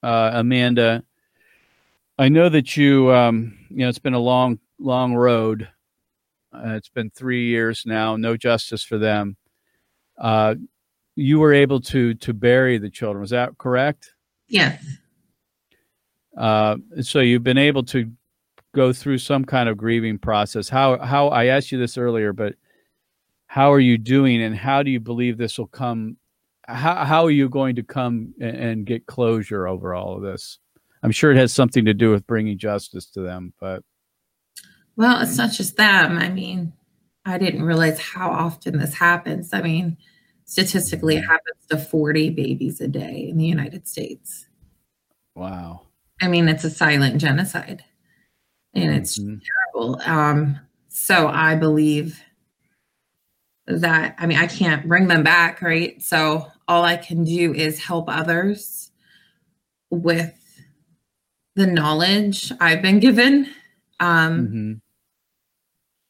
uh, 0.03 0.31
Amanda, 0.33 1.03
I 2.17 2.29
know 2.29 2.49
that 2.49 2.77
you, 2.77 3.11
um, 3.13 3.57
you 3.69 3.77
know, 3.77 3.89
it's 3.89 3.99
been 3.99 4.13
a 4.13 4.19
long, 4.19 4.59
long 4.79 5.13
road. 5.15 5.67
Uh, 6.53 6.75
it's 6.75 6.89
been 6.89 7.09
three 7.09 7.47
years 7.47 7.83
now, 7.85 8.15
no 8.15 8.37
justice 8.37 8.83
for 8.83 8.97
them. 8.97 9.35
Uh, 10.17 10.55
you 11.15 11.39
were 11.39 11.53
able 11.53 11.81
to 11.81 12.13
to 12.15 12.33
bury 12.33 12.77
the 12.77 12.89
children. 12.89 13.21
Was 13.21 13.31
that 13.31 13.57
correct? 13.57 14.13
Yes. 14.47 14.83
Uh, 16.37 16.77
so 17.01 17.19
you've 17.19 17.43
been 17.43 17.57
able 17.57 17.83
to 17.83 18.11
go 18.75 18.91
through 18.91 19.17
some 19.17 19.45
kind 19.45 19.69
of 19.69 19.77
grieving 19.77 20.19
process. 20.19 20.69
How 20.69 20.99
how 20.99 21.29
I 21.29 21.45
asked 21.45 21.71
you 21.71 21.79
this 21.79 21.97
earlier, 21.97 22.33
but 22.33 22.55
how 23.47 23.71
are 23.71 23.79
you 23.79 23.97
doing, 23.97 24.43
and 24.43 24.55
how 24.55 24.83
do 24.83 24.91
you 24.91 24.99
believe 24.99 25.37
this 25.37 25.57
will 25.57 25.67
come? 25.67 26.17
How 26.67 27.05
how 27.05 27.25
are 27.25 27.31
you 27.31 27.49
going 27.49 27.75
to 27.77 27.83
come 27.83 28.33
and, 28.39 28.55
and 28.55 28.85
get 28.85 29.07
closure 29.07 29.67
over 29.67 29.95
all 29.95 30.15
of 30.15 30.21
this? 30.21 30.59
I'm 31.01 31.11
sure 31.11 31.31
it 31.31 31.37
has 31.37 31.53
something 31.53 31.85
to 31.85 31.93
do 31.93 32.11
with 32.11 32.27
bringing 32.27 32.57
justice 32.57 33.05
to 33.11 33.21
them, 33.21 33.53
but 33.59 33.81
well, 34.95 35.21
it's 35.21 35.37
not 35.37 35.51
just 35.51 35.77
them. 35.77 36.17
I 36.17 36.29
mean, 36.29 36.73
I 37.25 37.37
didn't 37.37 37.63
realize 37.63 37.99
how 37.99 38.29
often 38.29 38.77
this 38.77 38.93
happens. 38.93 39.53
I 39.53 39.61
mean, 39.61 39.97
statistically, 40.45 41.15
it 41.15 41.21
mm-hmm. 41.21 41.31
happens 41.31 41.65
to 41.69 41.77
40 41.77 42.31
babies 42.31 42.81
a 42.81 42.87
day 42.87 43.27
in 43.29 43.37
the 43.37 43.45
United 43.45 43.87
States. 43.87 44.47
Wow. 45.35 45.87
I 46.21 46.27
mean, 46.29 46.47
it's 46.47 46.63
a 46.63 46.69
silent 46.69 47.19
genocide 47.19 47.83
and 48.75 48.93
it's 48.93 49.17
mm-hmm. 49.17 49.37
terrible. 49.73 50.01
Um, 50.05 50.59
so 50.89 51.27
I 51.27 51.55
believe 51.55 52.21
that, 53.67 54.15
I 54.19 54.25
mean, 54.25 54.37
I 54.37 54.47
can't 54.47 54.87
bring 54.87 55.07
them 55.07 55.23
back, 55.23 55.61
right? 55.61 56.01
So 56.01 56.47
all 56.67 56.83
I 56.83 56.97
can 56.97 57.23
do 57.23 57.53
is 57.53 57.83
help 57.83 58.05
others 58.07 58.91
with 59.89 60.33
the 61.55 61.67
knowledge 61.67 62.51
I've 62.59 62.81
been 62.81 62.99
given. 62.99 63.49
Um, 63.99 64.47
mm-hmm 64.47 64.73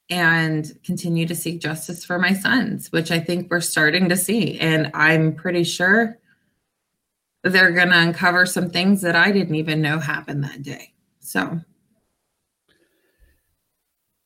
and 0.09 0.77
continue 0.83 1.25
to 1.27 1.35
seek 1.35 1.59
justice 1.59 2.05
for 2.05 2.19
my 2.19 2.33
sons, 2.33 2.91
which 2.91 3.11
I 3.11 3.19
think 3.19 3.49
we're 3.49 3.61
starting 3.61 4.09
to 4.09 4.15
see. 4.15 4.59
And 4.59 4.91
I'm 4.93 5.33
pretty 5.33 5.63
sure 5.63 6.19
they're 7.43 7.71
going 7.71 7.89
to 7.89 7.99
uncover 7.99 8.45
some 8.45 8.69
things 8.69 9.01
that 9.01 9.15
I 9.15 9.31
didn't 9.31 9.55
even 9.55 9.81
know 9.81 9.99
happened 9.99 10.43
that 10.43 10.61
day. 10.61 10.93
So. 11.19 11.59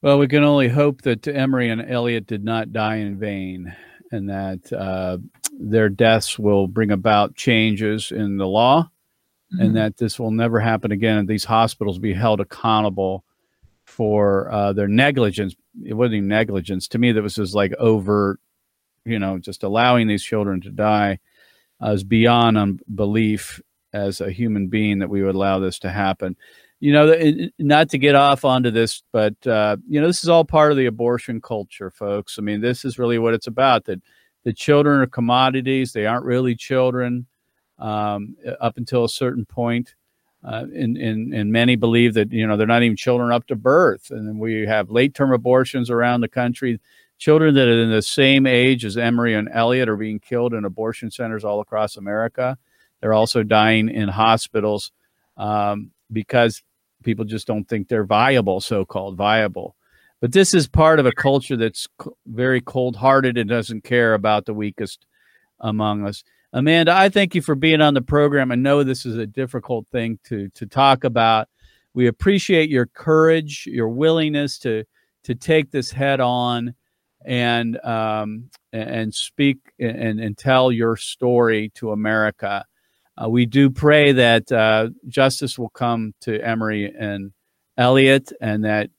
Well, 0.01 0.17
we 0.17 0.29
can 0.29 0.43
only 0.43 0.69
hope 0.69 1.01
that 1.01 1.27
Emery 1.27 1.69
and 1.69 1.81
Elliot 1.81 2.25
did 2.25 2.43
not 2.43 2.71
die 2.71 2.97
in 2.97 3.19
vain 3.19 3.75
and 4.11 4.29
that 4.29 4.71
uh, 4.71 5.17
their 5.59 5.89
deaths 5.89 6.39
will 6.39 6.67
bring 6.67 6.91
about 6.91 7.35
changes 7.35 8.11
in 8.11 8.37
the 8.37 8.47
law 8.47 8.89
mm-hmm. 9.53 9.61
and 9.61 9.75
that 9.75 9.97
this 9.97 10.17
will 10.17 10.31
never 10.31 10.59
happen 10.59 10.93
again 10.93 11.17
and 11.17 11.27
these 11.27 11.43
hospitals 11.43 11.99
be 11.99 12.13
held 12.13 12.39
accountable 12.39 13.25
for 13.85 14.49
uh, 14.51 14.71
their 14.71 14.87
negligence. 14.87 15.53
It 15.83 15.95
wasn't 15.95 16.15
even 16.15 16.27
negligence. 16.29 16.87
To 16.89 16.97
me, 16.97 17.11
that 17.11 17.21
was 17.21 17.35
just 17.35 17.53
like 17.53 17.73
overt, 17.73 18.39
you 19.03 19.19
know, 19.19 19.37
just 19.37 19.63
allowing 19.63 20.07
these 20.07 20.23
children 20.23 20.61
to 20.61 20.69
die 20.69 21.19
uh, 21.83 21.91
is 21.91 22.05
beyond 22.05 22.57
unbelief 22.57 23.61
as 23.91 24.21
a 24.21 24.31
human 24.31 24.67
being 24.67 24.99
that 24.99 25.09
we 25.09 25.23
would 25.23 25.35
allow 25.35 25.59
this 25.59 25.79
to 25.79 25.89
happen. 25.89 26.37
You 26.81 26.93
know, 26.93 27.49
not 27.59 27.89
to 27.89 27.97
get 27.97 28.15
off 28.15 28.45
onto 28.45 28.71
this, 28.71 29.03
but 29.11 29.35
uh, 29.45 29.77
you 29.87 29.99
know, 29.99 30.07
this 30.07 30.23
is 30.23 30.29
all 30.29 30.45
part 30.45 30.71
of 30.71 30.77
the 30.77 30.85
abortion 30.85 31.41
culture, 31.41 31.89
folks. 31.89 32.37
I 32.39 32.41
mean, 32.41 32.61
this 32.61 32.85
is 32.85 32.97
really 32.97 33.19
what 33.19 33.33
it's 33.33 33.47
about. 33.47 33.85
That 33.85 34.01
the 34.45 34.53
children 34.53 35.01
are 35.01 35.07
commodities; 35.07 35.91
they 35.91 36.05
aren't 36.05 36.25
really 36.25 36.55
children 36.55 37.27
um, 37.79 38.35
up 38.61 38.77
until 38.77 39.03
a 39.03 39.09
certain 39.09 39.45
point. 39.45 39.95
Uh, 40.41 40.65
and, 40.73 40.95
and, 40.95 41.33
and 41.33 41.51
many 41.51 41.75
believe 41.75 42.13
that 42.13 42.31
you 42.31 42.47
know 42.47 42.55
they're 42.55 42.65
not 42.65 42.81
even 42.81 42.95
children 42.95 43.31
up 43.31 43.45
to 43.47 43.57
birth, 43.57 44.09
and 44.09 44.39
we 44.39 44.65
have 44.65 44.89
late 44.89 45.13
term 45.13 45.33
abortions 45.33 45.89
around 45.89 46.21
the 46.21 46.29
country. 46.29 46.79
Children 47.17 47.55
that 47.55 47.67
are 47.67 47.83
in 47.83 47.91
the 47.91 48.01
same 48.01 48.47
age 48.47 48.85
as 48.85 48.97
Emory 48.97 49.33
and 49.33 49.49
Elliot 49.51 49.89
are 49.89 49.97
being 49.97 50.19
killed 50.19 50.53
in 50.53 50.63
abortion 50.63 51.11
centers 51.11 51.43
all 51.43 51.59
across 51.59 51.97
America. 51.97 52.57
They're 53.01 53.13
also 53.13 53.43
dying 53.43 53.89
in 53.89 54.07
hospitals 54.07 54.93
um, 55.35 55.91
because 56.09 56.63
people 57.03 57.25
just 57.25 57.47
don't 57.47 57.67
think 57.67 57.87
they're 57.87 58.05
viable, 58.05 58.61
so 58.61 58.85
called 58.85 59.17
viable. 59.17 59.75
But 60.21 60.33
this 60.33 60.53
is 60.53 60.67
part 60.67 60.99
of 60.99 61.05
a 61.05 61.11
culture 61.11 61.55
that's 61.55 61.87
very 62.27 62.61
cold 62.61 62.97
hearted 62.97 63.37
and 63.37 63.49
doesn't 63.49 63.83
care 63.83 64.13
about 64.13 64.45
the 64.45 64.53
weakest 64.53 65.05
among 65.59 66.05
us. 66.05 66.23
Amanda, 66.51 66.93
I 66.93 67.09
thank 67.09 67.35
you 67.35 67.41
for 67.41 67.55
being 67.55 67.79
on 67.81 67.93
the 67.93 68.01
program. 68.01 68.51
I 68.51 68.55
know 68.55 68.83
this 68.83 69.05
is 69.05 69.17
a 69.17 69.27
difficult 69.27 69.87
thing 69.87 70.19
to 70.25 70.49
to 70.55 70.65
talk 70.65 71.03
about. 71.03 71.47
We 71.93 72.07
appreciate 72.07 72.69
your 72.69 72.87
courage, 72.87 73.65
your 73.67 73.89
willingness 73.89 74.57
to 74.59 74.83
to 75.23 75.35
take 75.35 75.71
this 75.71 75.91
head 75.91 76.19
on 76.19 76.73
and 77.25 77.79
um, 77.85 78.49
and 78.73 79.13
speak 79.13 79.57
and, 79.79 80.19
and 80.19 80.37
tell 80.37 80.71
your 80.71 80.97
story 80.97 81.71
to 81.75 81.91
America. 81.91 82.65
Uh, 83.21 83.29
we 83.29 83.45
do 83.45 83.69
pray 83.69 84.11
that 84.11 84.51
uh, 84.51 84.89
justice 85.07 85.59
will 85.59 85.69
come 85.69 86.13
to 86.21 86.39
Emery 86.41 86.93
and 86.97 87.31
Elliot, 87.77 88.31
and 88.41 88.63
that 88.63 88.89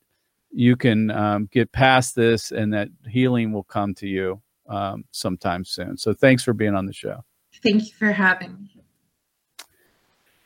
you 0.50 0.76
can 0.76 1.10
um, 1.10 1.48
get 1.52 1.72
past 1.72 2.14
this, 2.14 2.50
and 2.50 2.72
that 2.74 2.88
healing 3.08 3.52
will 3.52 3.64
come 3.64 3.94
to 3.94 4.06
you 4.06 4.40
um, 4.68 5.04
sometime 5.10 5.64
soon. 5.64 5.96
So, 5.96 6.12
thanks 6.12 6.42
for 6.42 6.52
being 6.52 6.74
on 6.74 6.86
the 6.86 6.92
show. 6.92 7.24
Thank 7.62 7.82
you 7.82 7.92
for 7.98 8.12
having 8.12 8.56
me. 8.60 8.80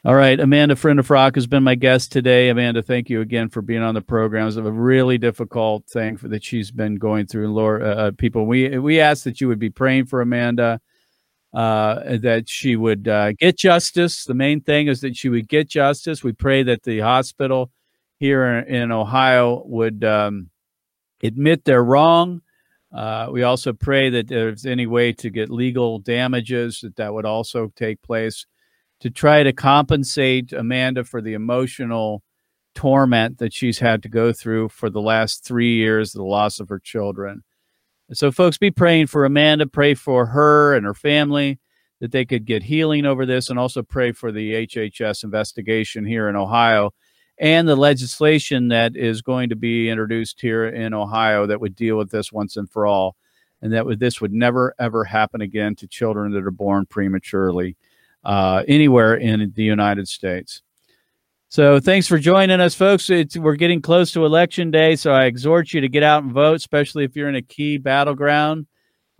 All 0.06 0.14
right, 0.14 0.38
Amanda 0.38 0.74
Finnefrock 0.74 1.34
has 1.34 1.46
been 1.46 1.62
my 1.62 1.76
guest 1.76 2.12
today. 2.12 2.50
Amanda, 2.50 2.82
thank 2.82 3.08
you 3.08 3.22
again 3.22 3.48
for 3.48 3.62
being 3.62 3.80
on 3.80 3.94
the 3.94 4.02
program. 4.02 4.46
It's 4.46 4.58
a 4.58 4.62
really 4.62 5.16
difficult 5.16 5.86
thing 5.86 6.18
for, 6.18 6.28
that 6.28 6.44
she's 6.44 6.70
been 6.70 6.96
going 6.96 7.26
through. 7.26 7.54
Lord, 7.54 7.82
uh, 7.82 7.86
uh, 7.86 8.10
people, 8.10 8.44
we 8.44 8.78
we 8.78 9.00
ask 9.00 9.24
that 9.24 9.40
you 9.40 9.48
would 9.48 9.58
be 9.58 9.70
praying 9.70 10.04
for 10.04 10.20
Amanda, 10.20 10.78
uh, 11.54 12.16
that 12.18 12.48
she 12.48 12.74
would 12.74 13.06
uh, 13.06 13.32
get 13.32 13.56
justice. 13.56 14.24
The 14.24 14.34
main 14.34 14.60
thing 14.60 14.88
is 14.88 15.00
that 15.00 15.16
she 15.16 15.28
would 15.28 15.48
get 15.48 15.68
justice. 15.68 16.24
We 16.24 16.32
pray 16.32 16.64
that 16.64 16.82
the 16.82 17.00
hospital 17.00 17.70
here 18.18 18.44
in 18.44 18.90
Ohio 18.90 19.62
would 19.66 20.02
um, 20.04 20.50
admit 21.22 21.64
they're 21.64 21.84
wrong. 21.84 22.42
Uh, 22.92 23.28
we 23.30 23.42
also 23.42 23.72
pray 23.72 24.10
that 24.10 24.28
there's 24.28 24.66
any 24.66 24.86
way 24.86 25.12
to 25.12 25.30
get 25.30 25.50
legal 25.50 25.98
damages 25.98 26.80
that 26.82 26.96
that 26.96 27.12
would 27.14 27.26
also 27.26 27.72
take 27.76 28.02
place 28.02 28.46
to 29.00 29.10
try 29.10 29.42
to 29.42 29.52
compensate 29.52 30.52
Amanda 30.52 31.04
for 31.04 31.20
the 31.20 31.34
emotional 31.34 32.22
torment 32.74 33.38
that 33.38 33.52
she's 33.52 33.78
had 33.78 34.02
to 34.02 34.08
go 34.08 34.32
through 34.32 34.68
for 34.68 34.90
the 34.90 35.00
last 35.00 35.44
three 35.44 35.74
years, 35.76 36.12
the 36.12 36.22
loss 36.22 36.60
of 36.60 36.68
her 36.68 36.78
children. 36.78 37.42
So, 38.12 38.30
folks, 38.30 38.58
be 38.58 38.70
praying 38.70 39.06
for 39.06 39.24
Amanda, 39.24 39.66
pray 39.66 39.94
for 39.94 40.26
her 40.26 40.74
and 40.74 40.84
her 40.84 40.94
family 40.94 41.58
that 42.00 42.12
they 42.12 42.24
could 42.26 42.44
get 42.44 42.64
healing 42.64 43.06
over 43.06 43.24
this, 43.24 43.48
and 43.48 43.58
also 43.58 43.82
pray 43.82 44.12
for 44.12 44.30
the 44.30 44.66
HHS 44.66 45.24
investigation 45.24 46.04
here 46.04 46.28
in 46.28 46.36
Ohio 46.36 46.92
and 47.38 47.66
the 47.66 47.76
legislation 47.76 48.68
that 48.68 48.94
is 48.94 49.22
going 49.22 49.48
to 49.48 49.56
be 49.56 49.88
introduced 49.88 50.40
here 50.40 50.66
in 50.66 50.94
Ohio 50.94 51.46
that 51.46 51.60
would 51.60 51.74
deal 51.74 51.96
with 51.96 52.10
this 52.10 52.30
once 52.30 52.56
and 52.56 52.70
for 52.70 52.86
all, 52.86 53.16
and 53.62 53.72
that 53.72 53.86
would, 53.86 54.00
this 54.00 54.20
would 54.20 54.32
never 54.32 54.74
ever 54.78 55.04
happen 55.04 55.40
again 55.40 55.74
to 55.76 55.88
children 55.88 56.32
that 56.32 56.44
are 56.44 56.50
born 56.50 56.86
prematurely 56.86 57.76
uh, 58.24 58.62
anywhere 58.68 59.14
in 59.14 59.52
the 59.54 59.64
United 59.64 60.08
States. 60.08 60.62
So 61.54 61.78
thanks 61.78 62.08
for 62.08 62.18
joining 62.18 62.60
us, 62.60 62.74
folks. 62.74 63.08
It's, 63.10 63.36
we're 63.36 63.54
getting 63.54 63.80
close 63.80 64.10
to 64.10 64.24
election 64.26 64.72
day, 64.72 64.96
so 64.96 65.12
I 65.12 65.26
exhort 65.26 65.72
you 65.72 65.80
to 65.82 65.88
get 65.88 66.02
out 66.02 66.24
and 66.24 66.32
vote, 66.32 66.54
especially 66.54 67.04
if 67.04 67.14
you're 67.14 67.28
in 67.28 67.36
a 67.36 67.42
key 67.42 67.78
battleground. 67.78 68.66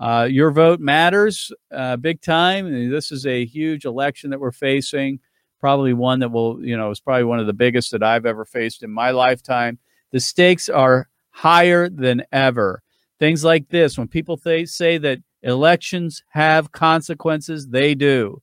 Uh, 0.00 0.26
your 0.28 0.50
vote 0.50 0.80
matters 0.80 1.52
uh, 1.70 1.96
big 1.96 2.20
time. 2.20 2.90
This 2.90 3.12
is 3.12 3.24
a 3.24 3.44
huge 3.44 3.84
election 3.84 4.30
that 4.30 4.40
we're 4.40 4.50
facing. 4.50 5.20
Probably 5.60 5.92
one 5.92 6.18
that 6.18 6.32
will, 6.32 6.60
you 6.60 6.76
know, 6.76 6.90
is 6.90 6.98
probably 6.98 7.22
one 7.22 7.38
of 7.38 7.46
the 7.46 7.52
biggest 7.52 7.92
that 7.92 8.02
I've 8.02 8.26
ever 8.26 8.44
faced 8.44 8.82
in 8.82 8.90
my 8.90 9.12
lifetime. 9.12 9.78
The 10.10 10.18
stakes 10.18 10.68
are 10.68 11.08
higher 11.30 11.88
than 11.88 12.24
ever. 12.32 12.82
Things 13.20 13.44
like 13.44 13.68
this, 13.68 13.96
when 13.96 14.08
people 14.08 14.38
th- 14.38 14.70
say 14.70 14.98
that 14.98 15.20
elections 15.44 16.24
have 16.30 16.72
consequences, 16.72 17.68
they 17.68 17.94
do. 17.94 18.42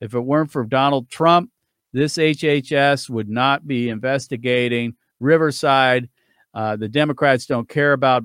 If 0.00 0.14
it 0.14 0.20
weren't 0.20 0.52
for 0.52 0.64
Donald 0.64 1.08
Trump, 1.08 1.50
this 1.92 2.16
HHS 2.16 3.10
would 3.10 3.28
not 3.28 3.66
be 3.66 3.88
investigating 3.88 4.94
Riverside. 5.20 6.08
Uh, 6.54 6.76
the 6.76 6.88
Democrats 6.88 7.46
don't 7.46 7.68
care 7.68 7.92
about 7.92 8.24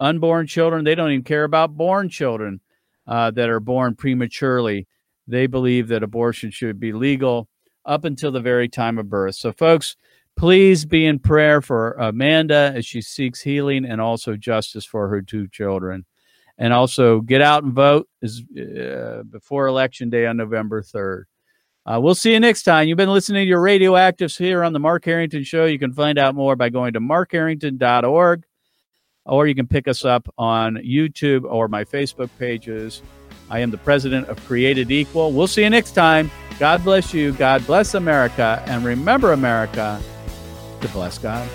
unborn 0.00 0.46
children. 0.46 0.84
They 0.84 0.94
don't 0.94 1.10
even 1.10 1.24
care 1.24 1.44
about 1.44 1.76
born 1.76 2.08
children 2.08 2.60
uh, 3.06 3.30
that 3.32 3.48
are 3.48 3.60
born 3.60 3.94
prematurely. 3.94 4.86
They 5.26 5.46
believe 5.46 5.88
that 5.88 6.02
abortion 6.02 6.50
should 6.50 6.78
be 6.78 6.92
legal 6.92 7.48
up 7.84 8.04
until 8.04 8.32
the 8.32 8.40
very 8.40 8.68
time 8.68 8.98
of 8.98 9.08
birth. 9.08 9.36
So, 9.36 9.52
folks, 9.52 9.96
please 10.36 10.84
be 10.84 11.06
in 11.06 11.18
prayer 11.18 11.62
for 11.62 11.92
Amanda 11.92 12.72
as 12.74 12.84
she 12.84 13.00
seeks 13.00 13.40
healing 13.40 13.84
and 13.84 14.00
also 14.00 14.36
justice 14.36 14.84
for 14.84 15.08
her 15.08 15.22
two 15.22 15.48
children. 15.48 16.04
And 16.58 16.72
also 16.72 17.20
get 17.20 17.42
out 17.42 17.64
and 17.64 17.74
vote 17.74 18.08
is, 18.22 18.42
uh, 18.58 19.22
before 19.30 19.66
Election 19.66 20.10
Day 20.10 20.26
on 20.26 20.36
November 20.36 20.82
3rd. 20.82 21.24
Uh, 21.86 22.00
we'll 22.00 22.16
see 22.16 22.32
you 22.32 22.40
next 22.40 22.64
time. 22.64 22.88
You've 22.88 22.96
been 22.96 23.12
listening 23.12 23.44
to 23.44 23.48
your 23.48 23.62
radioactives 23.62 24.36
here 24.36 24.64
on 24.64 24.72
the 24.72 24.80
Mark 24.80 25.04
Harrington 25.04 25.44
Show. 25.44 25.66
You 25.66 25.78
can 25.78 25.92
find 25.92 26.18
out 26.18 26.34
more 26.34 26.56
by 26.56 26.68
going 26.68 26.94
to 26.94 27.00
markharrington.org 27.00 28.44
or 29.24 29.46
you 29.46 29.54
can 29.54 29.66
pick 29.66 29.86
us 29.86 30.04
up 30.04 30.28
on 30.36 30.76
YouTube 30.76 31.44
or 31.44 31.68
my 31.68 31.84
Facebook 31.84 32.30
pages. 32.38 33.02
I 33.50 33.60
am 33.60 33.70
the 33.70 33.78
president 33.78 34.28
of 34.28 34.44
Created 34.46 34.90
Equal. 34.90 35.32
We'll 35.32 35.46
see 35.46 35.62
you 35.62 35.70
next 35.70 35.92
time. 35.92 36.30
God 36.58 36.82
bless 36.82 37.14
you. 37.14 37.32
God 37.32 37.64
bless 37.66 37.94
America. 37.94 38.62
And 38.66 38.84
remember, 38.84 39.32
America, 39.32 40.00
to 40.80 40.88
bless 40.88 41.18
God. 41.18 41.48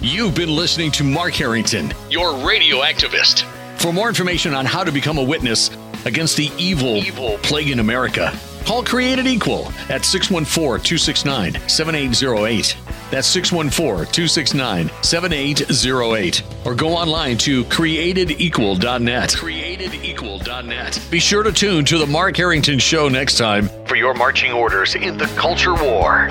You've 0.00 0.34
been 0.34 0.54
listening 0.54 0.90
to 0.92 1.04
Mark 1.04 1.34
Harrington, 1.34 1.92
your 2.10 2.44
radio 2.44 2.78
activist. 2.78 3.44
For 3.80 3.92
more 3.92 4.08
information 4.08 4.52
on 4.52 4.66
how 4.66 4.82
to 4.82 4.90
become 4.90 5.18
a 5.18 5.22
witness 5.22 5.70
against 6.04 6.36
the 6.36 6.50
evil, 6.58 6.96
evil 6.96 7.38
plague 7.38 7.70
in 7.70 7.78
America, 7.80 8.32
call 8.64 8.84
Created 8.84 9.26
Equal 9.26 9.66
at 9.88 10.04
614 10.04 10.82
269 10.84 11.68
7808. 11.68 12.76
That's 13.10 13.26
614 13.28 14.12
269 14.12 14.90
7808. 15.02 16.42
Or 16.64 16.74
go 16.74 16.88
online 16.88 17.36
to 17.38 17.64
createdequal.net. 17.64 19.30
Createdequal.net. 19.30 21.06
Be 21.10 21.20
sure 21.20 21.42
to 21.42 21.52
tune 21.52 21.84
to 21.84 21.98
The 21.98 22.06
Mark 22.06 22.36
Harrington 22.36 22.78
Show 22.78 23.08
next 23.08 23.36
time 23.36 23.68
for 23.86 23.96
your 23.96 24.14
marching 24.14 24.52
orders 24.52 24.94
in 24.94 25.18
the 25.18 25.26
culture 25.36 25.74
war. 25.74 26.28